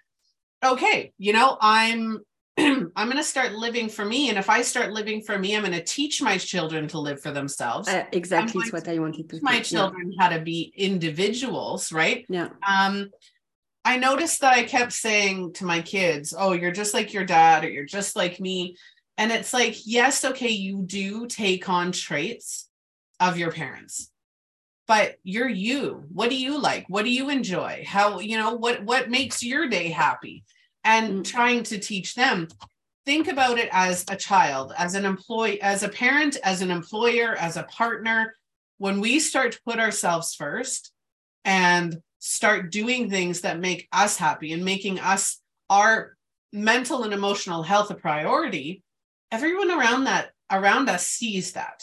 okay, 0.64 1.12
you 1.16 1.32
know, 1.32 1.56
I'm 1.60 2.18
I'm 2.58 2.90
going 2.96 3.18
to 3.18 3.22
start 3.22 3.52
living 3.52 3.88
for 3.88 4.04
me. 4.04 4.30
And 4.30 4.36
if 4.36 4.50
I 4.50 4.62
start 4.62 4.90
living 4.90 5.22
for 5.22 5.38
me, 5.38 5.54
I'm 5.54 5.62
going 5.62 5.74
to 5.74 5.84
teach 5.84 6.20
my 6.20 6.38
children 6.38 6.88
to 6.88 6.98
live 6.98 7.22
for 7.22 7.30
themselves. 7.30 7.86
Uh, 7.86 8.06
exactly. 8.10 8.62
It's 8.64 8.72
what 8.72 8.88
I 8.88 8.98
wanted 8.98 9.28
to 9.28 9.36
teach 9.36 9.42
My 9.44 9.60
children 9.60 10.10
yeah. 10.10 10.24
how 10.24 10.36
to 10.36 10.42
be 10.42 10.72
individuals, 10.76 11.92
right? 11.92 12.26
Yeah. 12.28 12.48
Um, 12.66 13.10
I 13.84 13.96
noticed 13.96 14.40
that 14.40 14.54
I 14.54 14.64
kept 14.64 14.92
saying 14.92 15.54
to 15.54 15.64
my 15.64 15.80
kids, 15.80 16.34
Oh, 16.36 16.52
you're 16.52 16.72
just 16.72 16.94
like 16.94 17.12
your 17.12 17.24
dad, 17.24 17.64
or 17.64 17.70
you're 17.70 17.84
just 17.84 18.16
like 18.16 18.40
me. 18.40 18.76
And 19.18 19.32
it's 19.32 19.52
like, 19.52 19.76
yes, 19.84 20.24
okay, 20.24 20.50
you 20.50 20.82
do 20.82 21.26
take 21.26 21.68
on 21.68 21.90
traits 21.90 22.68
of 23.18 23.36
your 23.36 23.50
parents, 23.50 24.12
but 24.86 25.16
you're 25.24 25.48
you. 25.48 26.04
What 26.12 26.30
do 26.30 26.36
you 26.36 26.56
like? 26.60 26.86
What 26.88 27.04
do 27.04 27.10
you 27.10 27.28
enjoy? 27.28 27.84
How, 27.84 28.20
you 28.20 28.38
know, 28.38 28.54
what 28.54 28.84
what 28.84 29.10
makes 29.10 29.42
your 29.42 29.68
day 29.68 29.88
happy? 29.88 30.44
And 30.84 31.08
mm-hmm. 31.08 31.22
trying 31.22 31.62
to 31.64 31.78
teach 31.78 32.14
them. 32.14 32.46
Think 33.04 33.26
about 33.26 33.58
it 33.58 33.68
as 33.72 34.04
a 34.08 34.14
child, 34.14 34.72
as 34.78 34.94
an 34.94 35.04
employee, 35.04 35.60
as 35.62 35.82
a 35.82 35.88
parent, 35.88 36.36
as 36.44 36.62
an 36.62 36.70
employer, 36.70 37.34
as 37.34 37.56
a 37.56 37.64
partner. 37.64 38.34
When 38.76 39.00
we 39.00 39.18
start 39.18 39.52
to 39.52 39.62
put 39.66 39.80
ourselves 39.80 40.36
first 40.36 40.92
and 41.44 42.00
start 42.18 42.70
doing 42.70 43.08
things 43.10 43.42
that 43.42 43.60
make 43.60 43.88
us 43.92 44.16
happy 44.16 44.52
and 44.52 44.64
making 44.64 44.98
us 44.98 45.40
our 45.70 46.16
mental 46.52 47.04
and 47.04 47.12
emotional 47.12 47.62
health 47.62 47.90
a 47.90 47.94
priority 47.94 48.82
everyone 49.30 49.70
around 49.70 50.04
that 50.04 50.30
around 50.50 50.88
us 50.88 51.06
sees 51.06 51.52
that 51.52 51.82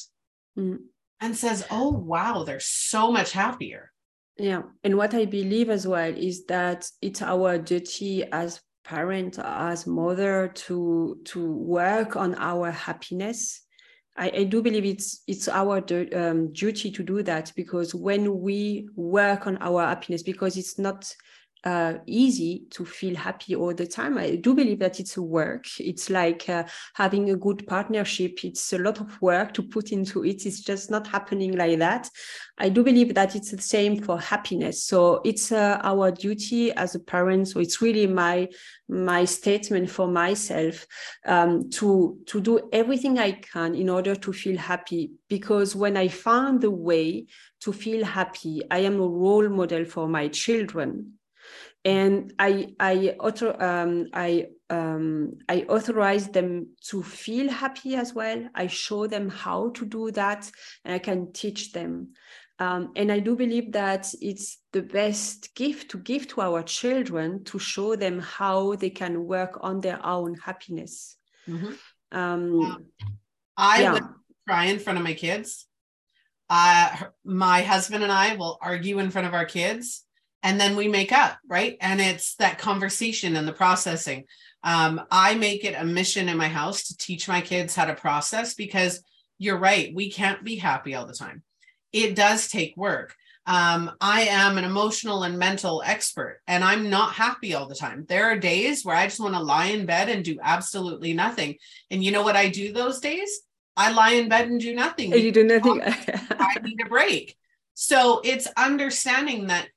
mm. 0.58 0.78
and 1.22 1.38
says 1.38 1.66
oh 1.70 1.90
wow 1.92 2.44
they're 2.44 2.60
so 2.60 3.12
much 3.12 3.32
happier 3.32 3.92
yeah 4.38 4.64
and 4.84 4.98
what 4.98 5.14
i 5.14 5.24
believe 5.26 5.70
as 5.70 5.88
well 5.88 6.12
is 6.18 6.46
that 6.46 6.90
it's 7.02 7.22
our 7.22 7.58
duty 7.58 8.24
as 8.32 8.60
parent 8.84 9.38
as 9.40 9.88
mother 9.88 10.52
to 10.54 11.20
to 11.26 11.52
work 11.52 12.16
on 12.16 12.36
our 12.36 12.72
happiness 12.72 13.65
I, 14.18 14.30
I, 14.30 14.44
do 14.46 14.62
believe 14.62 14.86
it's 14.86 15.24
it's 15.28 15.48
our 15.48 15.84
um, 16.16 16.54
duty 16.54 16.90
to 16.90 17.04
do 17.04 17.22
that 17.24 17.52
because 17.56 17.94
when 17.94 18.40
we 18.40 18.88
work 18.96 19.46
on 19.46 19.58
our 19.60 19.86
happiness, 19.86 20.24
because 20.24 20.56
it's 20.58 20.80
not 20.80 21.14
uh, 21.66 21.96
easy 22.06 22.64
to 22.70 22.86
feel 22.86 23.16
happy 23.16 23.56
all 23.56 23.74
the 23.74 23.88
time. 23.88 24.20
I 24.20 24.36
do 24.36 24.54
believe 24.54 24.80
that 24.80 25.00
it's 25.00 25.18
a 25.18 25.22
work. 25.22 25.66
It's 25.80 26.12
like 26.12 26.48
uh, 26.48 26.66
having 26.94 27.32
a 27.32 27.36
good 27.36 27.66
partnership. 27.68 28.46
It's 28.46 28.72
a 28.72 28.78
lot 28.78 29.02
of 29.02 29.20
work 29.20 29.54
to 29.56 29.64
put 29.64 29.92
into 29.92 30.24
it. 30.24 30.46
It's 30.46 30.62
just 30.62 30.92
not 30.92 31.08
happening 31.08 31.58
like 31.58 31.80
that. 31.80 32.08
I 32.60 32.70
do 32.70 32.84
believe 32.84 33.16
that 33.16 33.36
it's 33.36 33.52
the 33.52 33.62
same 33.62 34.00
for 34.00 34.20
happiness. 34.20 34.84
So 34.84 35.22
it's 35.26 35.52
uh, 35.52 35.80
our 35.82 36.12
duty 36.12 36.72
as 36.72 36.94
a 36.94 37.00
parent. 37.00 37.48
So 37.48 37.60
it's 37.60 37.82
really 37.82 38.06
my 38.06 38.48
my 38.88 39.26
statement 39.26 39.90
for 39.90 40.08
myself 40.08 40.86
um, 41.26 41.72
to 41.72 42.20
to 42.28 42.40
do 42.40 42.70
everything 42.72 43.18
I 43.18 43.32
can 43.32 43.74
in 43.74 43.90
order 43.90 44.16
to 44.16 44.32
feel 44.32 44.58
happy. 44.58 45.14
Because 45.28 45.76
when 45.76 45.98
I 45.98 46.10
found 46.10 46.62
the 46.62 46.70
way 46.70 47.26
to 47.62 47.74
feel 47.74 48.06
happy, 48.06 48.62
I 48.70 48.80
am 48.80 48.96
a 49.00 49.08
role 49.08 49.50
model 49.50 49.84
for 49.84 50.08
my 50.08 50.28
children 50.28 51.14
and 51.86 52.34
I 52.40 52.74
I 52.80 53.16
author 53.20 53.56
um, 53.64 54.08
I 54.12 54.48
um, 54.72 55.38
I 55.48 55.62
authorize 55.70 56.28
them 56.28 56.70
to 56.90 57.04
feel 57.04 57.50
happy 57.50 57.96
as 57.96 58.14
well. 58.14 58.50
I 58.56 58.66
show 58.68 59.06
them 59.06 59.30
how 59.30 59.70
to 59.70 59.86
do 59.86 60.12
that, 60.12 60.50
and 60.84 60.96
I 60.96 61.00
can 61.00 61.32
teach 61.32 61.72
them. 61.72 62.14
Um, 62.58 62.94
and 62.96 63.12
I 63.12 63.20
do 63.20 63.36
believe 63.36 63.74
that 63.74 64.12
it's 64.22 64.60
the 64.72 64.82
best 64.82 65.54
gift 65.56 65.92
to 65.92 65.98
give 65.98 66.28
to 66.30 66.42
our 66.42 66.64
children 66.64 67.44
to 67.46 67.60
show 67.60 67.96
them 67.96 68.20
how 68.20 68.76
they 68.76 68.90
can 68.90 69.26
work 69.26 69.60
on 69.62 69.82
their 69.82 70.04
own 70.04 70.36
happiness. 70.36 71.18
Mm-hmm. 71.48 72.18
Um, 72.18 72.86
I 73.58 73.82
yeah. 73.82 73.94
would 73.94 74.04
cry 74.48 74.66
in 74.66 74.80
front 74.80 74.98
of 74.98 75.04
my 75.04 75.14
kids. 75.14 75.68
Uh, 76.50 76.96
my 77.26 77.62
husband 77.62 78.04
and 78.04 78.12
I 78.12 78.36
will 78.36 78.58
argue 78.62 79.00
in 79.00 79.12
front 79.12 79.28
of 79.28 79.34
our 79.34 79.46
kids 79.46 80.05
and 80.46 80.62
then 80.62 80.76
we 80.76 80.88
make 80.88 81.12
up 81.12 81.38
right? 81.48 81.76
And 81.82 82.00
it's 82.00 82.36
that 82.36 82.60
conversation 82.60 83.36
and 83.36 83.48
the 83.48 83.54
processing. 83.54 84.26
Um, 84.64 85.02
i 85.12 85.36
make 85.36 85.64
it 85.64 85.76
a 85.78 85.86
mission 85.86 86.30
in 86.30 86.38
my 86.38 86.48
house 86.48 86.88
to 86.88 86.98
teach 86.98 87.28
my 87.28 87.42
kids 87.42 87.76
how 87.76 87.86
to 87.86 87.94
process 87.94 88.56
because 88.56 89.04
you're 89.38 89.60
right 89.60 89.94
we 89.94 90.10
can't 90.10 90.44
be 90.44 90.56
happy 90.56 90.96
all 90.96 91.06
the 91.06 91.14
time. 91.14 91.44
It 91.92 92.16
does 92.16 92.48
take 92.48 92.78
work. 92.78 93.16
Um, 93.48 93.92
i 94.02 94.22
am 94.22 94.58
an 94.58 94.64
emotional 94.64 95.22
and 95.24 95.38
mental 95.38 95.84
expert 95.86 96.42
and 96.48 96.64
i'm 96.64 96.90
not 96.90 97.14
happy 97.14 97.54
all 97.54 97.68
the 97.68 97.76
time. 97.76 98.06
There 98.08 98.26
are 98.26 98.38
days 98.38 98.84
where 98.84 98.96
i 98.96 99.06
just 99.06 99.20
want 99.20 99.36
to 99.36 99.40
lie 99.54 99.68
in 99.68 99.86
bed 99.86 100.10
and 100.10 100.24
do 100.24 100.38
absolutely 100.42 101.14
nothing. 101.14 101.58
And 101.92 102.04
you 102.04 102.12
know 102.12 102.24
what 102.24 102.36
i 102.36 102.50
do 102.50 102.74
those 102.74 103.00
days? 103.00 103.32
I 103.78 103.92
lie 103.92 104.14
in 104.14 104.30
bed 104.30 104.48
and 104.48 104.60
do 104.60 104.74
nothing 104.74 105.12
you 105.12 105.32
do 105.32 105.44
nothing. 105.44 105.82
I 105.84 106.60
need 106.64 106.82
a 106.82 106.90
break. 106.90 107.36
So 107.76 108.22
it's 108.24 108.48
understanding 108.58 109.48
that 109.48 109.68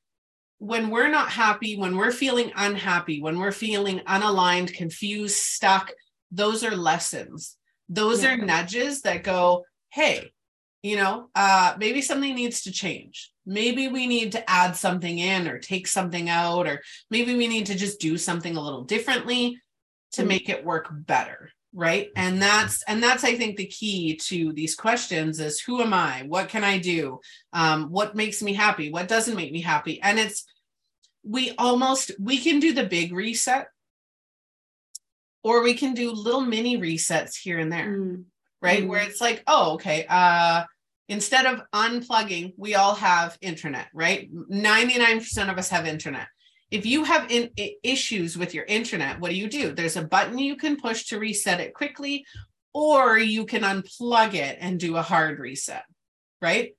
when 0.59 0.91
we're 0.91 1.09
not 1.09 1.31
happy, 1.31 1.77
when 1.77 1.97
we're 1.97 2.13
feeling 2.13 2.53
unhappy, 2.57 3.21
when 3.21 3.39
we're 3.39 3.53
feeling 3.53 4.01
unaligned, 4.01 4.75
confused, 4.75 5.37
stuck, 5.37 5.93
those 6.31 6.65
are 6.65 6.77
lessons. 6.77 7.57
Those 7.89 8.23
yeah. 8.23 8.33
are 8.33 8.37
nudges 8.37 9.03
that 9.03 9.23
go, 9.23 9.65
hey, 9.91 10.33
you 10.83 10.97
know, 10.97 11.29
uh, 11.35 11.75
maybe 11.79 12.03
something 12.03 12.35
needs 12.35 12.63
to 12.63 12.73
change. 12.73 13.33
Maybe 13.47 13.89
we 13.89 14.07
need 14.07 14.33
to 14.33 14.51
add 14.51 14.77
something 14.77 15.19
in 15.19 15.49
or 15.49 15.59
take 15.59 15.87
something 15.87 16.29
out, 16.29 16.67
or 16.67 16.83
maybe 17.11 17.35
we 17.37 17.49
need 17.49 17.67
to 17.67 17.75
just 17.75 18.01
do 18.01 18.19
something 18.19 18.57
a 18.57 18.61
little 18.61 18.85
differently 18.85 19.61
to 20.13 20.21
mm-hmm. 20.21 20.29
make 20.29 20.49
it 20.49 20.65
work 20.65 20.89
better. 20.91 21.51
Right? 21.73 22.09
And 22.17 22.41
that's 22.41 22.83
and 22.85 23.03
that's 23.03 23.25
i 23.25 23.37
think 23.37 23.57
the 23.57 23.67
key 23.67 24.17
to 24.17 24.53
these 24.53 24.75
questions 24.75 25.41
is 25.41 25.61
who 25.61 25.83
am 25.83 25.93
i? 25.93 26.25
What 26.27 26.49
can 26.49 26.65
i 26.65 26.79
do? 26.79 27.21
Um, 27.53 27.91
what 27.91 28.15
makes 28.15 28.43
me 28.43 28.55
happy? 28.55 28.91
What 28.91 29.09
doesn't 29.09 29.37
make 29.37 29.53
me 29.53 29.61
happy? 29.61 30.01
And 30.03 30.19
it's 30.19 30.45
we 31.25 31.53
almost 31.59 32.13
we 32.19 32.39
can 32.39 32.61
do 32.61 32.73
the 32.73 32.85
big 32.85 33.13
reset 33.13 33.69
or 35.43 35.63
we 35.63 35.75
can 35.75 35.95
do 35.95 36.13
little 36.13 36.41
mini 36.41 36.79
resets 36.79 37.37
here 37.37 37.59
and 37.59 37.73
there. 37.73 37.87
Mm. 37.87 38.25
right? 38.63 38.85
Mm. 38.85 38.89
where 38.89 39.03
it's 39.03 39.21
like 39.21 39.43
oh 39.47 39.75
okay 39.75 40.07
uh 40.09 40.65
instead 41.09 41.47
of 41.47 41.63
unplugging 41.75 42.53
we 42.57 42.75
all 42.75 42.95
have 42.95 43.37
internet 43.41 43.89
right? 43.93 44.31
99% 44.33 45.51
of 45.51 45.59
us 45.59 45.69
have 45.69 45.87
internet 45.87 46.29
if 46.71 46.85
you 46.85 47.05
have 47.05 47.31
in, 47.31 47.51
issues 47.83 48.37
with 48.37 48.55
your 48.55 48.65
internet, 48.65 49.21
what 49.21 49.31
do 49.31 49.37
you 49.37 49.49
do? 49.49 49.73
There's 49.73 49.97
a 49.97 50.03
button 50.03 50.39
you 50.39 50.57
can 50.57 50.77
push 50.77 51.07
to 51.07 51.19
reset 51.19 51.61
it 51.61 51.75
quickly, 51.75 52.27
or 52.75 53.19
you 53.19 53.47
can 53.47 53.63
unplug 53.63 54.35
it 54.35 54.59
and 54.61 54.79
do 54.79 54.97
a 54.97 55.03
hard 55.03 55.39
reset, 55.39 55.85
right? 56.43 56.75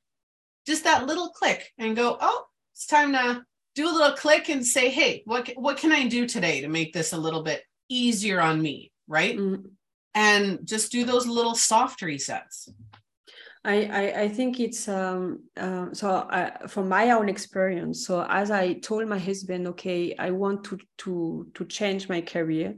Just 0.67 0.83
that 0.83 1.07
little 1.07 1.29
click 1.29 1.71
and 1.77 1.95
go, 1.95 2.17
oh, 2.19 2.45
it's 2.73 2.85
time 2.85 3.13
to 3.13 3.43
do 3.75 3.89
a 3.89 3.91
little 3.91 4.15
click 4.15 4.49
and 4.49 4.65
say, 4.65 4.89
hey, 4.89 5.23
what, 5.25 5.49
what 5.55 5.77
can 5.77 5.91
I 5.91 6.07
do 6.07 6.27
today 6.27 6.61
to 6.61 6.67
make 6.67 6.93
this 6.93 7.13
a 7.13 7.17
little 7.17 7.43
bit 7.43 7.63
easier 7.89 8.39
on 8.39 8.61
me, 8.61 8.91
right? 9.07 9.37
Mm-hmm. 9.37 9.65
And 10.15 10.59
just 10.65 10.91
do 10.91 11.05
those 11.05 11.27
little 11.27 11.55
soft 11.55 12.01
resets. 12.01 12.69
I, 13.65 13.83
I, 13.85 14.21
I 14.21 14.29
think 14.29 14.59
it's 14.59 14.87
um, 14.87 15.43
uh, 15.57 15.87
so 15.93 16.27
I, 16.29 16.67
from 16.67 16.87
my 16.87 17.11
own 17.11 17.27
experience. 17.27 18.05
So 18.07 18.25
as 18.29 18.51
I 18.51 18.73
told 18.73 19.07
my 19.07 19.19
husband, 19.19 19.67
okay, 19.67 20.15
I 20.17 20.31
want 20.31 20.63
to 20.65 20.79
to 20.99 21.47
to 21.55 21.65
change 21.65 22.07
my 22.07 22.21
career 22.21 22.75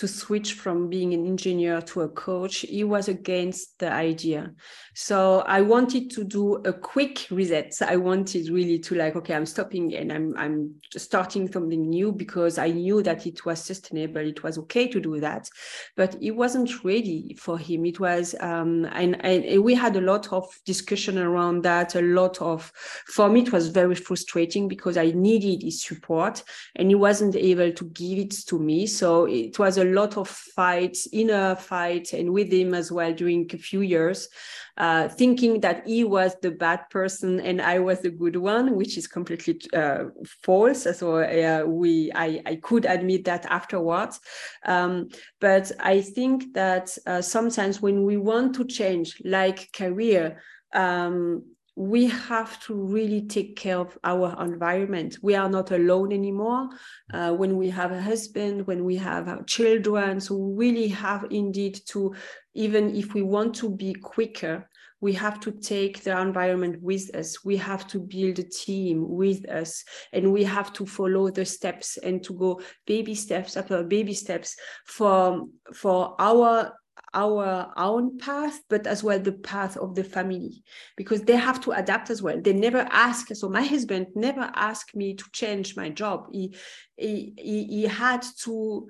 to 0.00 0.08
switch 0.08 0.54
from 0.54 0.88
being 0.88 1.12
an 1.12 1.26
engineer 1.26 1.82
to 1.82 2.00
a 2.00 2.08
coach, 2.08 2.60
he 2.60 2.84
was 2.84 3.08
against 3.08 3.78
the 3.78 3.92
idea. 3.92 4.50
So 4.94 5.40
I 5.40 5.60
wanted 5.60 6.10
to 6.12 6.24
do 6.24 6.54
a 6.64 6.72
quick 6.72 7.26
reset. 7.30 7.74
I 7.86 7.96
wanted 7.96 8.48
really 8.48 8.78
to 8.78 8.94
like, 8.94 9.14
okay, 9.16 9.34
I'm 9.34 9.44
stopping 9.44 9.94
and 9.94 10.10
I'm 10.10 10.34
I'm 10.38 10.74
starting 10.96 11.52
something 11.52 11.90
new 11.90 12.12
because 12.12 12.56
I 12.56 12.70
knew 12.70 13.02
that 13.02 13.26
it 13.26 13.44
was 13.44 13.62
sustainable. 13.62 14.26
It 14.26 14.42
was 14.42 14.56
okay 14.58 14.88
to 14.88 15.00
do 15.00 15.20
that, 15.20 15.50
but 15.96 16.16
it 16.22 16.30
wasn't 16.30 16.82
ready 16.82 17.36
for 17.38 17.58
him. 17.58 17.84
It 17.84 18.00
was, 18.00 18.34
um, 18.40 18.86
and, 18.92 19.22
and 19.22 19.62
we 19.62 19.74
had 19.74 19.96
a 19.96 20.00
lot 20.00 20.32
of 20.32 20.46
discussion 20.64 21.18
around 21.18 21.62
that. 21.64 21.94
A 21.94 22.00
lot 22.00 22.40
of, 22.40 22.72
for 23.06 23.28
me, 23.28 23.42
it 23.42 23.52
was 23.52 23.68
very 23.68 23.94
frustrating 23.94 24.66
because 24.66 24.96
I 24.96 25.10
needed 25.10 25.62
his 25.62 25.82
support 25.82 26.42
and 26.76 26.88
he 26.88 26.94
wasn't 26.94 27.36
able 27.36 27.70
to 27.72 27.84
give 27.84 28.18
it 28.18 28.34
to 28.46 28.58
me. 28.58 28.86
So 28.86 29.26
it 29.26 29.58
was 29.58 29.76
a 29.76 29.89
lot 29.94 30.16
of 30.16 30.28
fights, 30.28 31.08
inner 31.12 31.54
fights, 31.54 32.12
and 32.12 32.32
with 32.32 32.52
him 32.52 32.74
as 32.74 32.90
well 32.90 33.12
during 33.12 33.50
a 33.52 33.58
few 33.58 33.80
years, 33.80 34.28
uh, 34.76 35.08
thinking 35.08 35.60
that 35.60 35.86
he 35.86 36.04
was 36.04 36.36
the 36.42 36.50
bad 36.50 36.88
person 36.90 37.40
and 37.40 37.60
I 37.60 37.78
was 37.78 38.00
the 38.00 38.10
good 38.10 38.36
one, 38.36 38.76
which 38.76 38.96
is 38.96 39.06
completely 39.06 39.60
uh, 39.74 40.04
false. 40.42 40.86
So 40.98 41.16
uh, 41.16 41.64
we, 41.66 42.10
I, 42.14 42.42
I 42.46 42.56
could 42.56 42.86
admit 42.86 43.24
that 43.24 43.46
afterwards. 43.46 44.20
Um, 44.64 45.08
but 45.40 45.70
I 45.80 46.00
think 46.00 46.54
that 46.54 46.96
uh, 47.06 47.22
sometimes 47.22 47.82
when 47.82 48.04
we 48.04 48.16
want 48.16 48.54
to 48.56 48.64
change, 48.64 49.20
like 49.24 49.72
career, 49.72 50.40
um, 50.72 51.44
we 51.80 52.04
have 52.08 52.60
to 52.60 52.74
really 52.74 53.22
take 53.22 53.56
care 53.56 53.78
of 53.78 53.96
our 54.04 54.36
environment. 54.44 55.16
We 55.22 55.34
are 55.34 55.48
not 55.48 55.70
alone 55.70 56.12
anymore. 56.12 56.68
Uh, 57.10 57.32
when 57.32 57.56
we 57.56 57.70
have 57.70 57.90
a 57.90 58.02
husband, 58.02 58.66
when 58.66 58.84
we 58.84 58.96
have 58.96 59.28
our 59.28 59.42
children, 59.44 60.20
so 60.20 60.36
we 60.36 60.68
really 60.68 60.88
have 60.88 61.24
indeed 61.30 61.80
to, 61.86 62.14
even 62.52 62.94
if 62.94 63.14
we 63.14 63.22
want 63.22 63.54
to 63.56 63.70
be 63.70 63.94
quicker, 63.94 64.68
we 65.00 65.14
have 65.14 65.40
to 65.40 65.52
take 65.52 66.02
the 66.02 66.20
environment 66.20 66.82
with 66.82 67.14
us. 67.16 67.42
We 67.46 67.56
have 67.56 67.86
to 67.88 67.98
build 67.98 68.38
a 68.38 68.42
team 68.42 69.08
with 69.08 69.48
us, 69.48 69.82
and 70.12 70.34
we 70.34 70.44
have 70.44 70.74
to 70.74 70.84
follow 70.84 71.30
the 71.30 71.46
steps 71.46 71.96
and 71.96 72.22
to 72.24 72.34
go 72.34 72.60
baby 72.86 73.14
steps 73.14 73.56
after 73.56 73.82
baby 73.84 74.12
steps 74.12 74.54
for 74.84 75.46
for 75.72 76.14
our 76.18 76.74
our 77.12 77.72
own 77.76 78.18
path, 78.18 78.60
but 78.68 78.86
as 78.86 79.02
well 79.02 79.18
the 79.18 79.32
path 79.32 79.76
of 79.76 79.94
the 79.94 80.04
family, 80.04 80.62
because 80.96 81.22
they 81.22 81.36
have 81.36 81.60
to 81.62 81.72
adapt 81.72 82.10
as 82.10 82.22
well. 82.22 82.40
They 82.40 82.52
never 82.52 82.86
ask. 82.90 83.34
So 83.34 83.48
my 83.48 83.62
husband 83.62 84.08
never 84.14 84.50
asked 84.54 84.94
me 84.94 85.14
to 85.14 85.24
change 85.32 85.76
my 85.76 85.88
job. 85.88 86.28
He 86.32 86.54
he 86.96 87.34
he, 87.38 87.82
had 87.82 88.24
to 88.44 88.88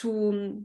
to 0.00 0.62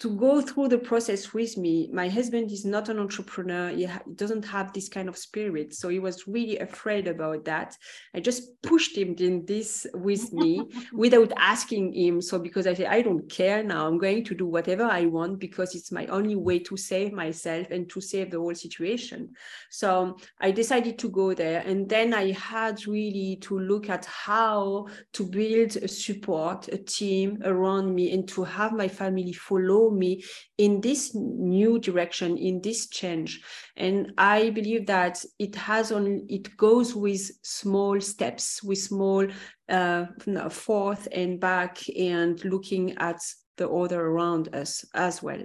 to 0.00 0.16
go 0.16 0.40
through 0.40 0.68
the 0.68 0.78
process 0.78 1.32
with 1.32 1.56
me. 1.56 1.88
My 1.92 2.08
husband 2.08 2.50
is 2.50 2.64
not 2.64 2.88
an 2.88 2.98
entrepreneur. 2.98 3.68
He, 3.68 3.84
ha- 3.84 4.02
doesn't 4.16 4.44
have 4.44 4.72
this 4.72 4.88
kind 4.88 5.08
of 5.08 5.16
spirit. 5.16 5.72
So 5.72 5.88
he 5.88 6.00
was 6.00 6.26
really 6.26 6.58
afraid 6.58 7.06
about 7.06 7.44
that. 7.44 7.76
I 8.12 8.20
just 8.20 8.60
pushed 8.62 8.98
him 8.98 9.14
in 9.18 9.46
this 9.46 9.86
with 9.94 10.32
me 10.32 10.68
without 10.92 11.32
asking 11.36 11.94
him. 11.94 12.20
So 12.20 12.40
because 12.40 12.66
I 12.66 12.74
said, 12.74 12.86
I 12.86 13.02
don't 13.02 13.30
care 13.30 13.62
now, 13.62 13.86
I'm 13.86 13.98
going 13.98 14.24
to 14.24 14.34
do 14.34 14.46
whatever 14.46 14.84
I 14.84 15.06
want 15.06 15.38
because 15.38 15.76
it's 15.76 15.92
my 15.92 16.06
only 16.06 16.34
way 16.34 16.58
to 16.60 16.76
save 16.76 17.12
myself 17.12 17.68
and 17.70 17.88
to 17.90 18.00
save 18.00 18.32
the 18.32 18.40
whole 18.40 18.54
situation. 18.54 19.30
So 19.70 20.16
I 20.40 20.50
decided 20.50 20.98
to 20.98 21.08
go 21.08 21.34
there. 21.34 21.60
And 21.60 21.88
then 21.88 22.14
I 22.14 22.32
had 22.32 22.84
really 22.88 23.38
to 23.42 23.60
look 23.60 23.88
at 23.88 24.06
how 24.06 24.88
to 25.12 25.24
build 25.24 25.76
a 25.76 25.86
support, 25.86 26.66
a 26.68 26.78
team 26.78 27.40
around 27.44 27.94
me 27.94 28.12
and 28.12 28.26
to 28.30 28.42
have 28.42 28.72
my 28.72 28.88
family 28.88 29.32
follow 29.32 29.83
me 29.90 30.22
in 30.58 30.80
this 30.80 31.14
new 31.14 31.78
direction 31.78 32.36
in 32.36 32.60
this 32.60 32.88
change. 32.88 33.40
And 33.76 34.12
i 34.18 34.50
believe 34.50 34.86
that 34.86 35.24
it 35.38 35.54
has 35.56 35.92
on 35.92 36.26
it 36.28 36.56
goes 36.56 36.94
with 36.94 37.30
small 37.42 38.00
steps 38.00 38.62
with 38.62 38.78
small 38.78 39.26
uh, 39.68 40.06
forth 40.50 41.08
and 41.12 41.40
back 41.40 41.78
and 41.96 42.44
looking 42.44 42.96
at 42.98 43.20
the 43.56 43.66
order 43.66 44.00
around 44.00 44.54
us 44.54 44.84
as 44.94 45.22
well. 45.22 45.42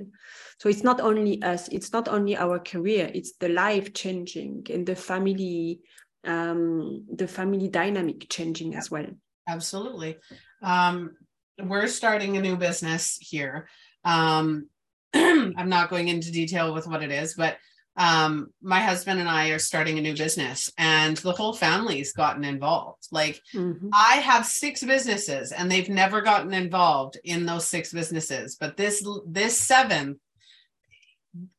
So 0.57 0.69
it's 0.69 0.83
not 0.83 0.99
only 0.99 1.41
us 1.43 1.67
it's 1.69 1.93
not 1.93 2.07
only 2.07 2.35
our 2.35 2.59
career 2.59 3.09
it's 3.13 3.33
the 3.37 3.49
life 3.49 3.93
changing 3.93 4.65
and 4.69 4.85
the 4.85 4.95
family 4.95 5.81
um 6.25 7.05
the 7.15 7.27
family 7.27 7.69
dynamic 7.69 8.27
changing 8.29 8.75
as 8.75 8.91
well. 8.91 9.07
Absolutely. 9.47 10.17
Um 10.61 11.11
we're 11.61 11.87
starting 11.87 12.37
a 12.37 12.41
new 12.41 12.55
business 12.55 13.17
here 13.19 13.67
um, 14.03 14.67
I'm 15.13 15.69
not 15.69 15.89
going 15.89 16.07
into 16.07 16.31
detail 16.31 16.73
with 16.73 16.87
what 16.87 17.03
it 17.03 17.11
is, 17.11 17.33
but 17.33 17.57
um, 17.99 18.53
my 18.61 18.79
husband 18.79 19.19
and 19.19 19.27
I 19.27 19.49
are 19.49 19.59
starting 19.59 19.97
a 19.97 20.01
new 20.01 20.15
business 20.15 20.71
and 20.77 21.17
the 21.17 21.33
whole 21.33 21.53
family's 21.53 22.13
gotten 22.13 22.45
involved. 22.45 23.07
Like 23.11 23.41
mm-hmm. 23.53 23.89
I 23.93 24.15
have 24.17 24.45
six 24.45 24.81
businesses 24.83 25.51
and 25.51 25.69
they've 25.69 25.89
never 25.89 26.21
gotten 26.21 26.53
involved 26.53 27.17
in 27.25 27.45
those 27.45 27.67
six 27.67 27.91
businesses, 27.91 28.55
but 28.55 28.77
this 28.77 29.05
this 29.27 29.57
seventh 29.57 30.17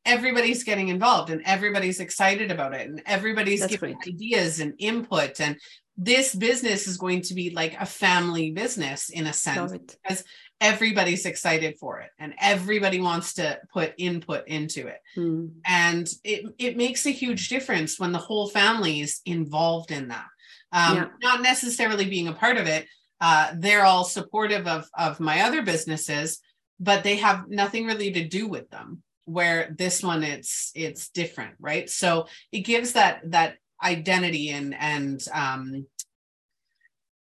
everybody's 0.03 0.63
getting 0.63 0.89
involved 0.89 1.29
and 1.29 1.41
everybody's 1.45 1.99
excited 1.99 2.51
about 2.51 2.73
it 2.73 2.89
and 2.89 3.01
everybody's 3.05 3.61
That's 3.61 3.73
giving 3.73 3.95
great. 3.95 4.15
ideas 4.15 4.59
and 4.59 4.73
input 4.79 5.39
and 5.39 5.57
this 5.95 6.33
business 6.33 6.87
is 6.87 6.97
going 6.97 7.21
to 7.23 7.33
be 7.33 7.51
like 7.51 7.79
a 7.79 7.85
family 7.85 8.51
business 8.51 9.09
in 9.09 9.27
a 9.27 9.33
sense 9.33 9.71
because 9.71 10.23
everybody's 10.61 11.25
excited 11.25 11.75
for 11.79 11.99
it 11.99 12.11
and 12.19 12.35
everybody 12.39 13.01
wants 13.01 13.33
to 13.33 13.59
put 13.73 13.93
input 13.97 14.47
into 14.47 14.87
it 14.87 14.99
mm. 15.17 15.51
and 15.65 16.07
it, 16.23 16.45
it 16.59 16.77
makes 16.77 17.05
a 17.07 17.11
huge 17.11 17.49
difference 17.49 17.99
when 17.99 18.11
the 18.11 18.19
whole 18.19 18.47
family 18.47 19.01
is 19.01 19.21
involved 19.25 19.89
in 19.91 20.07
that 20.09 20.27
um, 20.71 20.95
yeah. 20.95 21.07
not 21.21 21.41
necessarily 21.41 22.05
being 22.05 22.27
a 22.27 22.33
part 22.33 22.57
of 22.57 22.67
it 22.67 22.85
uh, 23.21 23.51
they're 23.57 23.85
all 23.85 24.03
supportive 24.03 24.67
of 24.67 24.87
of 24.97 25.19
my 25.19 25.41
other 25.41 25.63
businesses 25.63 26.39
but 26.79 27.03
they 27.03 27.15
have 27.15 27.49
nothing 27.49 27.85
really 27.85 28.11
to 28.11 28.27
do 28.27 28.47
with 28.47 28.69
them 28.69 29.01
where 29.25 29.73
this 29.77 30.03
one 30.03 30.23
it's 30.23 30.71
it's 30.75 31.09
different 31.09 31.55
right 31.59 31.89
so 31.89 32.27
it 32.51 32.59
gives 32.59 32.93
that 32.93 33.19
that 33.31 33.55
identity 33.83 34.49
and 34.49 34.75
and 34.75 35.25
um 35.33 35.87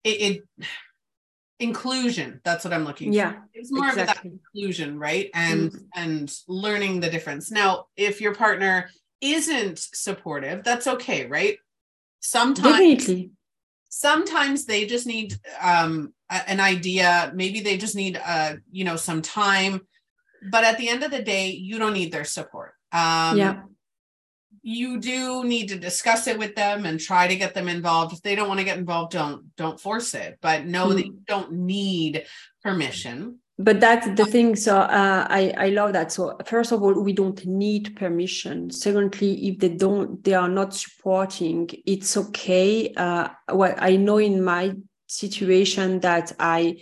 it, 0.05 0.09
it 0.09 0.67
inclusion 1.59 2.39
that's 2.43 2.63
what 2.63 2.73
i'm 2.73 2.85
looking 2.85 3.11
for. 3.11 3.17
yeah 3.17 3.31
for 3.33 3.47
it's 3.53 3.71
more 3.71 3.87
exactly. 3.89 4.01
of 4.01 4.07
that 4.07 4.25
inclusion 4.25 4.99
right 4.99 5.29
and 5.33 5.71
mm-hmm. 5.71 5.85
and 5.95 6.35
learning 6.47 6.99
the 6.99 7.09
difference 7.09 7.49
now 7.49 7.85
if 7.95 8.21
your 8.21 8.35
partner 8.35 8.89
isn't 9.21 9.79
supportive 9.79 10.63
that's 10.63 10.85
okay 10.85 11.25
right 11.25 11.57
sometimes 12.19 13.05
Definitely. 13.05 13.31
sometimes 13.89 14.65
they 14.65 14.85
just 14.85 15.07
need 15.07 15.33
um 15.61 16.13
an 16.29 16.59
idea 16.59 17.31
maybe 17.33 17.61
they 17.61 17.77
just 17.77 17.95
need 17.95 18.21
uh 18.23 18.55
you 18.71 18.83
know 18.83 18.95
some 18.95 19.21
time 19.21 19.81
but 20.51 20.63
at 20.63 20.77
the 20.77 20.89
end 20.89 21.03
of 21.03 21.09
the 21.09 21.23
day 21.23 21.49
you 21.49 21.79
don't 21.79 21.93
need 21.93 22.11
their 22.11 22.25
support 22.25 22.73
um 22.91 23.37
yeah 23.37 23.61
you 24.67 24.99
do 24.99 25.45
need 25.45 25.69
to 25.69 25.79
discuss 25.79 26.27
it 26.27 26.37
with 26.37 26.53
them 26.53 26.85
and 26.85 26.99
try 26.99 27.25
to 27.25 27.37
get 27.37 27.53
them 27.53 27.69
involved. 27.69 28.11
If 28.11 28.21
they 28.21 28.35
don't 28.35 28.49
want 28.49 28.59
to 28.59 28.65
get 28.65 28.77
involved 28.77 29.13
don't 29.13 29.55
don't 29.55 29.79
force 29.79 30.13
it 30.13 30.39
but 30.41 30.65
know 30.65 30.87
mm. 30.87 30.95
that 30.95 31.05
you 31.05 31.19
don't 31.25 31.53
need 31.53 32.25
permission. 32.61 33.39
But 33.57 33.79
that's 33.79 34.07
the 34.15 34.25
thing 34.25 34.57
so 34.57 34.75
uh, 34.77 35.25
i 35.29 35.53
i 35.57 35.69
love 35.69 35.93
that. 35.93 36.11
So 36.11 36.37
first 36.45 36.73
of 36.73 36.83
all 36.83 37.01
we 37.01 37.13
don't 37.13 37.45
need 37.45 37.95
permission. 37.95 38.69
Secondly 38.69 39.47
if 39.47 39.59
they 39.59 39.69
don't 39.69 40.21
they 40.25 40.33
are 40.33 40.49
not 40.49 40.73
supporting 40.73 41.69
it's 41.85 42.17
okay. 42.17 42.93
Uh 42.93 43.29
well 43.53 43.73
i 43.77 43.95
know 43.95 44.17
in 44.17 44.43
my 44.43 44.73
situation 45.07 46.01
that 46.01 46.33
i 46.41 46.75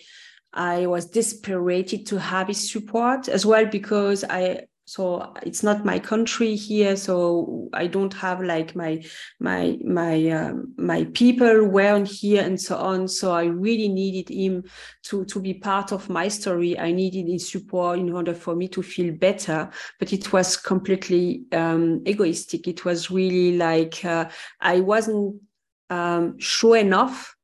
i 0.54 0.88
was 0.88 1.06
desperate 1.06 2.08
to 2.08 2.17
have 2.17 2.48
his 2.48 2.71
support 2.71 3.28
as 3.28 3.45
well 3.45 3.67
because 3.67 4.24
i 4.24 4.65
so 4.86 5.34
it's 5.41 5.63
not 5.63 5.84
my 5.84 5.98
country 5.98 6.56
here 6.56 6.95
so 6.95 7.67
i 7.74 7.88
don't 7.88 8.13
have 8.13 8.41
like 8.41 8.76
my 8.76 9.04
my 9.39 9.78
my 9.84 10.30
um, 10.30 10.74
my 10.78 11.06
people 11.13 11.67
weren't 11.67 12.08
here 12.08 12.43
and 12.43 12.60
so 12.60 12.78
on. 12.78 13.08
So 13.08 13.32
i 13.32 13.45
really 13.45 13.88
needed 13.88 14.30
him 14.30 14.63
to 15.04 15.26
to 15.26 15.39
be 15.39 15.56
part 15.56 15.91
of 15.91 16.10
my 16.10 16.28
story. 16.28 16.78
I 16.78 16.91
needed 16.91 17.28
his 17.28 17.50
support 17.52 18.00
in 18.00 18.12
order 18.12 18.34
for 18.34 18.56
me 18.56 18.67
to 18.69 18.82
feel 18.84 19.13
better 19.13 19.69
but 20.00 20.13
it 20.13 20.32
was 20.32 20.58
completely 20.58 21.43
um, 21.52 22.04
egoistic. 22.06 22.67
It 22.67 22.86
was 22.86 23.12
really 23.12 23.58
like 23.58 24.04
uh, 24.06 24.30
i 24.62 24.80
wasn't 24.80 25.41
um, 25.89 26.39
sure 26.39 26.78
enough 26.78 27.35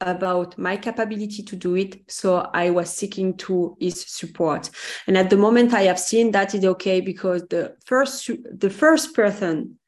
about 0.00 0.56
my 0.58 0.76
capability 0.76 1.42
to 1.42 1.56
do 1.56 1.76
it. 1.76 2.10
So 2.10 2.50
I 2.54 2.70
was 2.70 2.90
seeking 2.92 3.36
to 3.38 3.76
his 3.80 4.00
support. 4.08 4.70
And 5.06 5.16
at 5.18 5.30
the 5.30 5.36
moment 5.36 5.74
I 5.74 5.82
have 5.82 5.98
seen 5.98 6.30
that 6.32 6.54
it's 6.54 6.64
okay 6.64 7.00
because 7.00 7.46
the 7.48 7.76
first 7.84 8.30
the 8.52 8.70
first 8.70 9.14
person 9.14 9.78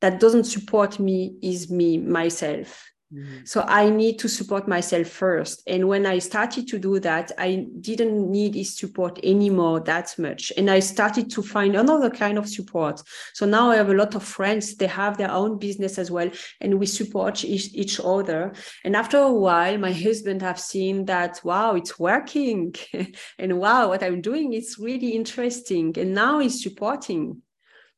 that 0.00 0.20
doesn't 0.20 0.44
support 0.44 0.98
me 0.98 1.36
is 1.42 1.70
me 1.70 1.98
myself. 1.98 2.84
Mm-hmm. 3.14 3.44
So 3.44 3.64
I 3.68 3.88
need 3.88 4.18
to 4.18 4.28
support 4.28 4.66
myself 4.66 5.06
first. 5.06 5.62
And 5.68 5.86
when 5.86 6.06
I 6.06 6.18
started 6.18 6.66
to 6.68 6.78
do 6.78 6.98
that, 7.00 7.30
I 7.38 7.66
didn't 7.80 8.30
need 8.30 8.56
his 8.56 8.76
support 8.76 9.20
anymore 9.22 9.78
that 9.80 10.12
much. 10.18 10.52
And 10.56 10.68
I 10.68 10.80
started 10.80 11.30
to 11.30 11.42
find 11.42 11.76
another 11.76 12.10
kind 12.10 12.36
of 12.36 12.48
support. 12.48 13.00
So 13.32 13.46
now 13.46 13.70
I 13.70 13.76
have 13.76 13.90
a 13.90 13.94
lot 13.94 14.16
of 14.16 14.24
friends, 14.24 14.74
they 14.74 14.88
have 14.88 15.18
their 15.18 15.30
own 15.30 15.58
business 15.58 15.98
as 15.98 16.10
well, 16.10 16.28
and 16.60 16.80
we 16.80 16.86
support 16.86 17.44
each, 17.44 17.72
each 17.74 18.00
other. 18.00 18.52
And 18.84 18.96
after 18.96 19.18
a 19.18 19.32
while, 19.32 19.78
my 19.78 19.92
husband 19.92 20.42
have 20.42 20.58
seen 20.58 21.04
that, 21.04 21.40
wow, 21.44 21.76
it's 21.76 22.00
working. 22.00 22.74
and 23.38 23.58
wow, 23.58 23.88
what 23.88 24.02
I'm 24.02 24.20
doing 24.20 24.52
is 24.52 24.78
really 24.80 25.10
interesting. 25.10 25.96
And 25.96 26.12
now 26.12 26.40
he's 26.40 26.60
supporting. 26.60 27.42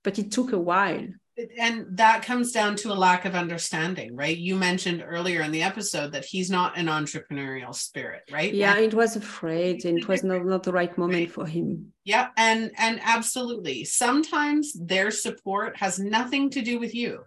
But 0.05 0.19
it 0.19 0.31
took 0.31 0.53
a 0.53 0.59
while 0.59 1.07
and 1.59 1.87
that 1.91 2.25
comes 2.25 2.53
down 2.53 2.75
to 2.77 2.93
a 2.93 2.95
lack 2.95 3.25
of 3.25 3.35
understanding 3.35 4.15
right? 4.17 4.37
You 4.37 4.57
mentioned 4.57 5.05
earlier 5.07 5.43
in 5.43 5.53
the 5.53 5.63
episode 5.63 6.13
that 6.13 6.25
he's 6.25 6.51
not 6.51 6.77
an 6.77 6.87
entrepreneurial 6.87 7.75
spirit 7.75 8.23
right? 8.33 8.53
Yeah 8.53 8.75
and 8.75 8.85
it 8.85 8.95
was 8.95 9.17
afraid 9.17 9.85
and 9.85 9.99
it 9.99 10.09
was 10.09 10.25
not, 10.25 10.45
not 10.45 10.63
the 10.63 10.73
right 10.73 10.97
moment 10.99 11.21
right. 11.21 11.31
for 11.31 11.47
him. 11.47 11.93
Yeah 12.05 12.29
and 12.37 12.73
and 12.77 13.01
absolutely. 13.03 13.85
Sometimes 13.85 14.73
their 14.73 15.11
support 15.11 15.77
has 15.77 15.99
nothing 15.99 16.51
to 16.51 16.63
do 16.63 16.79
with 16.79 16.95
you. 16.95 17.25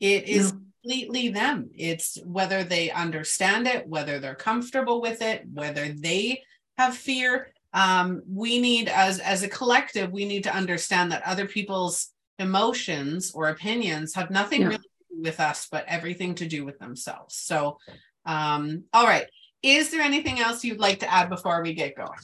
It 0.00 0.28
is 0.28 0.52
no. 0.52 0.60
completely 0.82 1.28
them. 1.28 1.70
It's 1.74 2.18
whether 2.24 2.64
they 2.64 2.90
understand 2.90 3.66
it 3.66 3.88
whether 3.88 4.18
they're 4.18 4.34
comfortable 4.34 5.00
with 5.00 5.22
it 5.22 5.44
whether 5.52 5.88
they 5.88 6.42
have 6.76 6.96
fear. 6.96 7.52
Um, 7.72 8.22
we 8.30 8.60
need 8.60 8.88
as 8.88 9.18
as 9.18 9.42
a 9.42 9.48
collective 9.48 10.10
we 10.10 10.24
need 10.24 10.44
to 10.44 10.54
understand 10.54 11.12
that 11.12 11.26
other 11.26 11.46
people's 11.46 12.10
emotions 12.38 13.32
or 13.32 13.48
opinions 13.48 14.14
have 14.14 14.30
nothing 14.30 14.62
yeah. 14.62 14.68
really 14.68 14.90
with 15.10 15.40
us, 15.40 15.68
but 15.70 15.84
everything 15.88 16.34
to 16.36 16.46
do 16.46 16.64
with 16.64 16.78
themselves. 16.78 17.34
So, 17.36 17.78
um, 18.24 18.84
all 18.92 19.06
right. 19.06 19.26
Is 19.62 19.90
there 19.90 20.02
anything 20.02 20.38
else 20.38 20.64
you'd 20.64 20.78
like 20.78 21.00
to 21.00 21.12
add 21.12 21.28
before 21.30 21.62
we 21.62 21.72
get 21.72 21.96
going? 21.96 22.18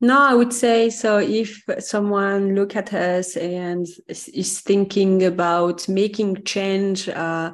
No, 0.00 0.18
I 0.18 0.34
would 0.34 0.52
say 0.52 0.88
so. 0.88 1.18
If 1.18 1.62
someone 1.80 2.54
look 2.54 2.74
at 2.74 2.94
us 2.94 3.36
and 3.36 3.86
is 4.08 4.60
thinking 4.60 5.24
about 5.24 5.86
making 5.88 6.44
change, 6.44 7.08
uh, 7.08 7.52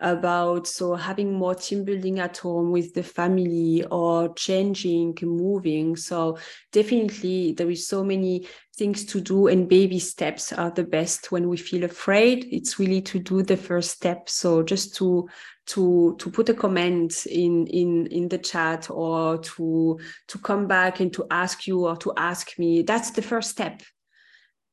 about 0.00 0.66
so 0.66 0.94
having 0.94 1.32
more 1.32 1.54
team 1.54 1.84
building 1.84 2.20
at 2.20 2.36
home 2.38 2.70
with 2.70 2.94
the 2.94 3.02
family 3.02 3.84
or 3.90 4.32
changing 4.34 5.16
moving. 5.22 5.96
So 5.96 6.38
definitely 6.72 7.52
there 7.52 7.70
is 7.70 7.88
so 7.88 8.04
many 8.04 8.46
things 8.76 9.04
to 9.06 9.20
do 9.20 9.48
and 9.48 9.68
baby 9.68 9.98
steps 9.98 10.52
are 10.52 10.70
the 10.70 10.84
best 10.84 11.32
when 11.32 11.48
we 11.48 11.56
feel 11.56 11.84
afraid. 11.84 12.46
It's 12.50 12.78
really 12.78 13.02
to 13.02 13.18
do 13.18 13.42
the 13.42 13.56
first 13.56 13.90
step. 13.90 14.28
So 14.28 14.62
just 14.62 14.94
to 14.96 15.28
to 15.66 16.16
to 16.18 16.30
put 16.30 16.48
a 16.48 16.54
comment 16.54 17.26
in 17.26 17.66
in 17.66 18.06
in 18.06 18.28
the 18.28 18.38
chat 18.38 18.88
or 18.90 19.38
to 19.38 19.98
to 20.28 20.38
come 20.38 20.66
back 20.66 21.00
and 21.00 21.12
to 21.12 21.26
ask 21.30 21.66
you 21.66 21.86
or 21.86 21.96
to 21.96 22.12
ask 22.16 22.58
me 22.58 22.82
that's 22.82 23.10
the 23.10 23.22
first 23.22 23.50
step. 23.50 23.82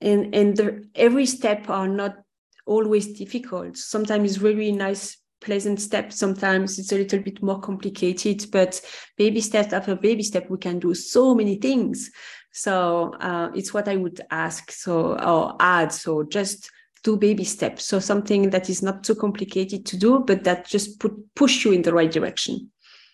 And 0.02 0.36
and 0.36 0.56
the, 0.56 0.88
every 0.94 1.26
step 1.26 1.70
are 1.70 1.88
not 1.88 2.25
always 2.66 3.18
difficult. 3.18 3.78
Sometimes 3.78 4.32
it's 4.32 4.42
really 4.42 4.72
nice, 4.72 5.18
pleasant 5.42 5.80
step. 5.80 6.12
Sometimes 6.12 6.80
it's 6.80 6.92
a 6.92 6.98
little 6.98 7.20
bit 7.20 7.42
more 7.42 7.60
complicated, 7.60 8.46
but 8.52 8.82
baby 9.18 9.42
step 9.42 9.74
after 9.74 9.96
baby 9.96 10.24
step, 10.24 10.50
we 10.50 10.58
can 10.58 10.80
do 10.80 10.94
so 10.94 11.36
many 11.36 11.58
things. 11.58 12.12
So 12.52 13.14
uh, 13.20 13.52
it's 13.54 13.74
what 13.74 13.88
I 13.88 13.96
would 13.96 14.22
ask. 14.32 14.72
So 14.72 15.18
or 15.20 15.56
add. 15.60 15.92
So 15.92 16.24
just 16.24 16.72
do 17.04 17.18
baby 17.18 17.44
steps. 17.44 17.86
So 17.86 18.00
something 18.00 18.50
that 18.50 18.70
is 18.70 18.82
not 18.82 19.04
too 19.04 19.16
complicated 19.16 19.86
to 19.86 19.98
do, 19.98 20.20
but 20.20 20.44
that 20.44 20.66
just 20.68 21.00
put 21.00 21.14
push 21.36 21.66
you 21.66 21.72
in 21.72 21.84
the 21.84 21.94
right 21.94 22.12
direction. 22.12 22.72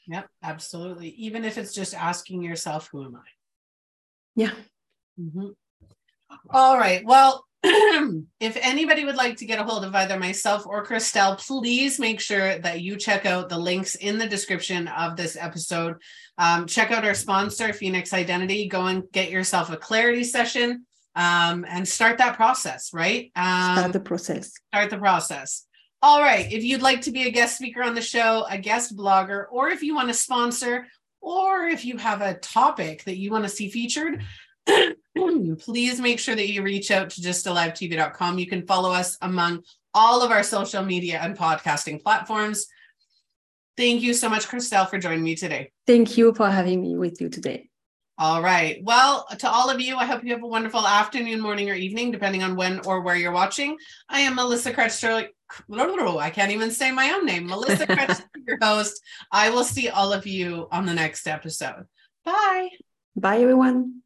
Yep, 0.08 0.28
absolutely. 0.44 1.10
Even 1.10 1.46
if 1.46 1.58
it's 1.58 1.74
just 1.74 1.94
asking 1.94 2.44
yourself, 2.44 2.90
"Who 2.92 3.04
am 3.06 3.16
I?" 3.16 3.28
Yeah. 4.36 4.52
Mm-hmm. 5.20 5.50
All 6.50 6.78
right. 6.78 7.04
Well, 7.06 7.46
if 7.64 8.58
anybody 8.60 9.06
would 9.06 9.16
like 9.16 9.38
to 9.38 9.46
get 9.46 9.60
a 9.60 9.64
hold 9.64 9.86
of 9.86 9.94
either 9.94 10.18
myself 10.18 10.66
or 10.66 10.84
Christelle, 10.86 11.38
please 11.38 12.00
make 12.00 12.20
sure 12.20 12.58
that 12.58 12.82
you 12.82 12.96
check 12.96 13.28
out 13.28 13.50
the 13.50 13.58
links 13.58 13.94
in 13.96 14.18
the 14.18 14.28
description 14.28 14.88
of 14.88 15.16
this 15.16 15.38
episode. 15.40 15.98
Um, 16.40 16.66
check 16.66 16.90
out 16.92 17.06
our 17.06 17.14
sponsor, 17.14 17.72
Phoenix 17.72 18.14
Identity. 18.14 18.68
Go 18.68 18.88
and 18.88 19.04
get 19.12 19.30
yourself 19.30 19.72
a 19.72 19.78
clarity 19.78 20.24
session 20.24 20.88
um, 21.16 21.64
and 21.70 21.88
start 21.88 22.18
that 22.18 22.36
process, 22.36 22.92
right? 22.94 23.32
Um, 23.36 23.78
start 23.78 23.94
the 23.94 24.00
process. 24.00 24.52
Start 24.74 24.90
the 24.90 24.98
process. 24.98 25.68
All 26.02 26.20
right. 26.20 26.52
If 26.52 26.64
you'd 26.64 26.82
like 26.82 27.02
to 27.02 27.12
be 27.12 27.28
a 27.28 27.32
guest 27.32 27.58
speaker 27.58 27.84
on 27.84 27.94
the 27.94 28.02
show, 28.02 28.44
a 28.50 28.58
guest 28.58 28.98
blogger, 28.98 29.46
or 29.52 29.70
if 29.70 29.84
you 29.84 29.94
want 29.94 30.08
to 30.08 30.16
sponsor, 30.16 30.88
or 31.22 31.68
if 31.68 31.86
you 31.86 31.98
have 31.98 32.22
a 32.22 32.34
topic 32.40 33.04
that 33.04 33.18
you 33.18 33.30
want 33.30 33.44
to 33.44 33.50
see 33.50 33.70
featured, 33.70 34.24
please 35.60 36.00
make 36.00 36.20
sure 36.20 36.36
that 36.36 36.50
you 36.50 36.64
reach 36.64 36.92
out 36.92 37.10
to 37.12 37.22
gysttalivetv.com. 37.22 38.40
You 38.40 38.48
can 38.48 38.66
follow 38.66 38.92
us 38.92 39.18
among 39.22 39.64
all 39.94 40.22
of 40.22 40.32
our 40.32 40.44
social 40.44 40.84
media 40.84 41.20
and 41.22 41.38
podcasting 41.38 42.02
platforms. 42.02 42.68
Thank 43.78 44.02
you 44.02 44.14
so 44.14 44.30
much, 44.30 44.48
Christelle, 44.48 44.90
for 44.90 44.98
joining 44.98 45.24
me 45.24 45.36
today. 45.36 45.72
Thank 45.88 46.18
you 46.18 46.34
for 46.34 46.50
having 46.50 46.82
me 46.82 46.96
with 46.96 47.20
you 47.22 47.30
today. 47.30 47.70
All 48.18 48.42
right. 48.42 48.80
Well, 48.84 49.26
to 49.40 49.50
all 49.50 49.70
of 49.70 49.82
you, 49.82 49.96
I 49.96 50.06
hope 50.06 50.24
you 50.24 50.32
have 50.34 50.44
a 50.44 50.48
wonderful 50.48 50.86
afternoon, 50.86 51.40
morning, 51.42 51.72
or 51.72 51.74
evening, 51.74 52.12
depending 52.12 52.44
on 52.44 52.56
when 52.56 52.80
or 52.86 53.02
where 53.02 53.16
you're 53.16 53.32
watching. 53.32 53.78
I 54.10 54.20
am 54.20 54.36
Melissa 54.36 54.72
Kretzer. 54.72 55.30
I 55.70 56.30
can't 56.30 56.52
even 56.52 56.72
say 56.72 56.92
my 56.92 57.12
own 57.12 57.26
name. 57.26 57.48
Melissa 57.48 57.88
Krechler, 57.88 58.24
your 58.48 58.60
host. 58.62 59.02
I 59.32 59.50
will 59.50 59.64
see 59.64 59.90
all 59.90 60.14
of 60.14 60.28
you 60.28 60.68
on 60.72 60.86
the 60.86 60.94
next 60.94 61.28
episode. 61.28 61.86
Bye. 62.24 62.70
Bye, 63.16 63.40
everyone. 63.40 64.02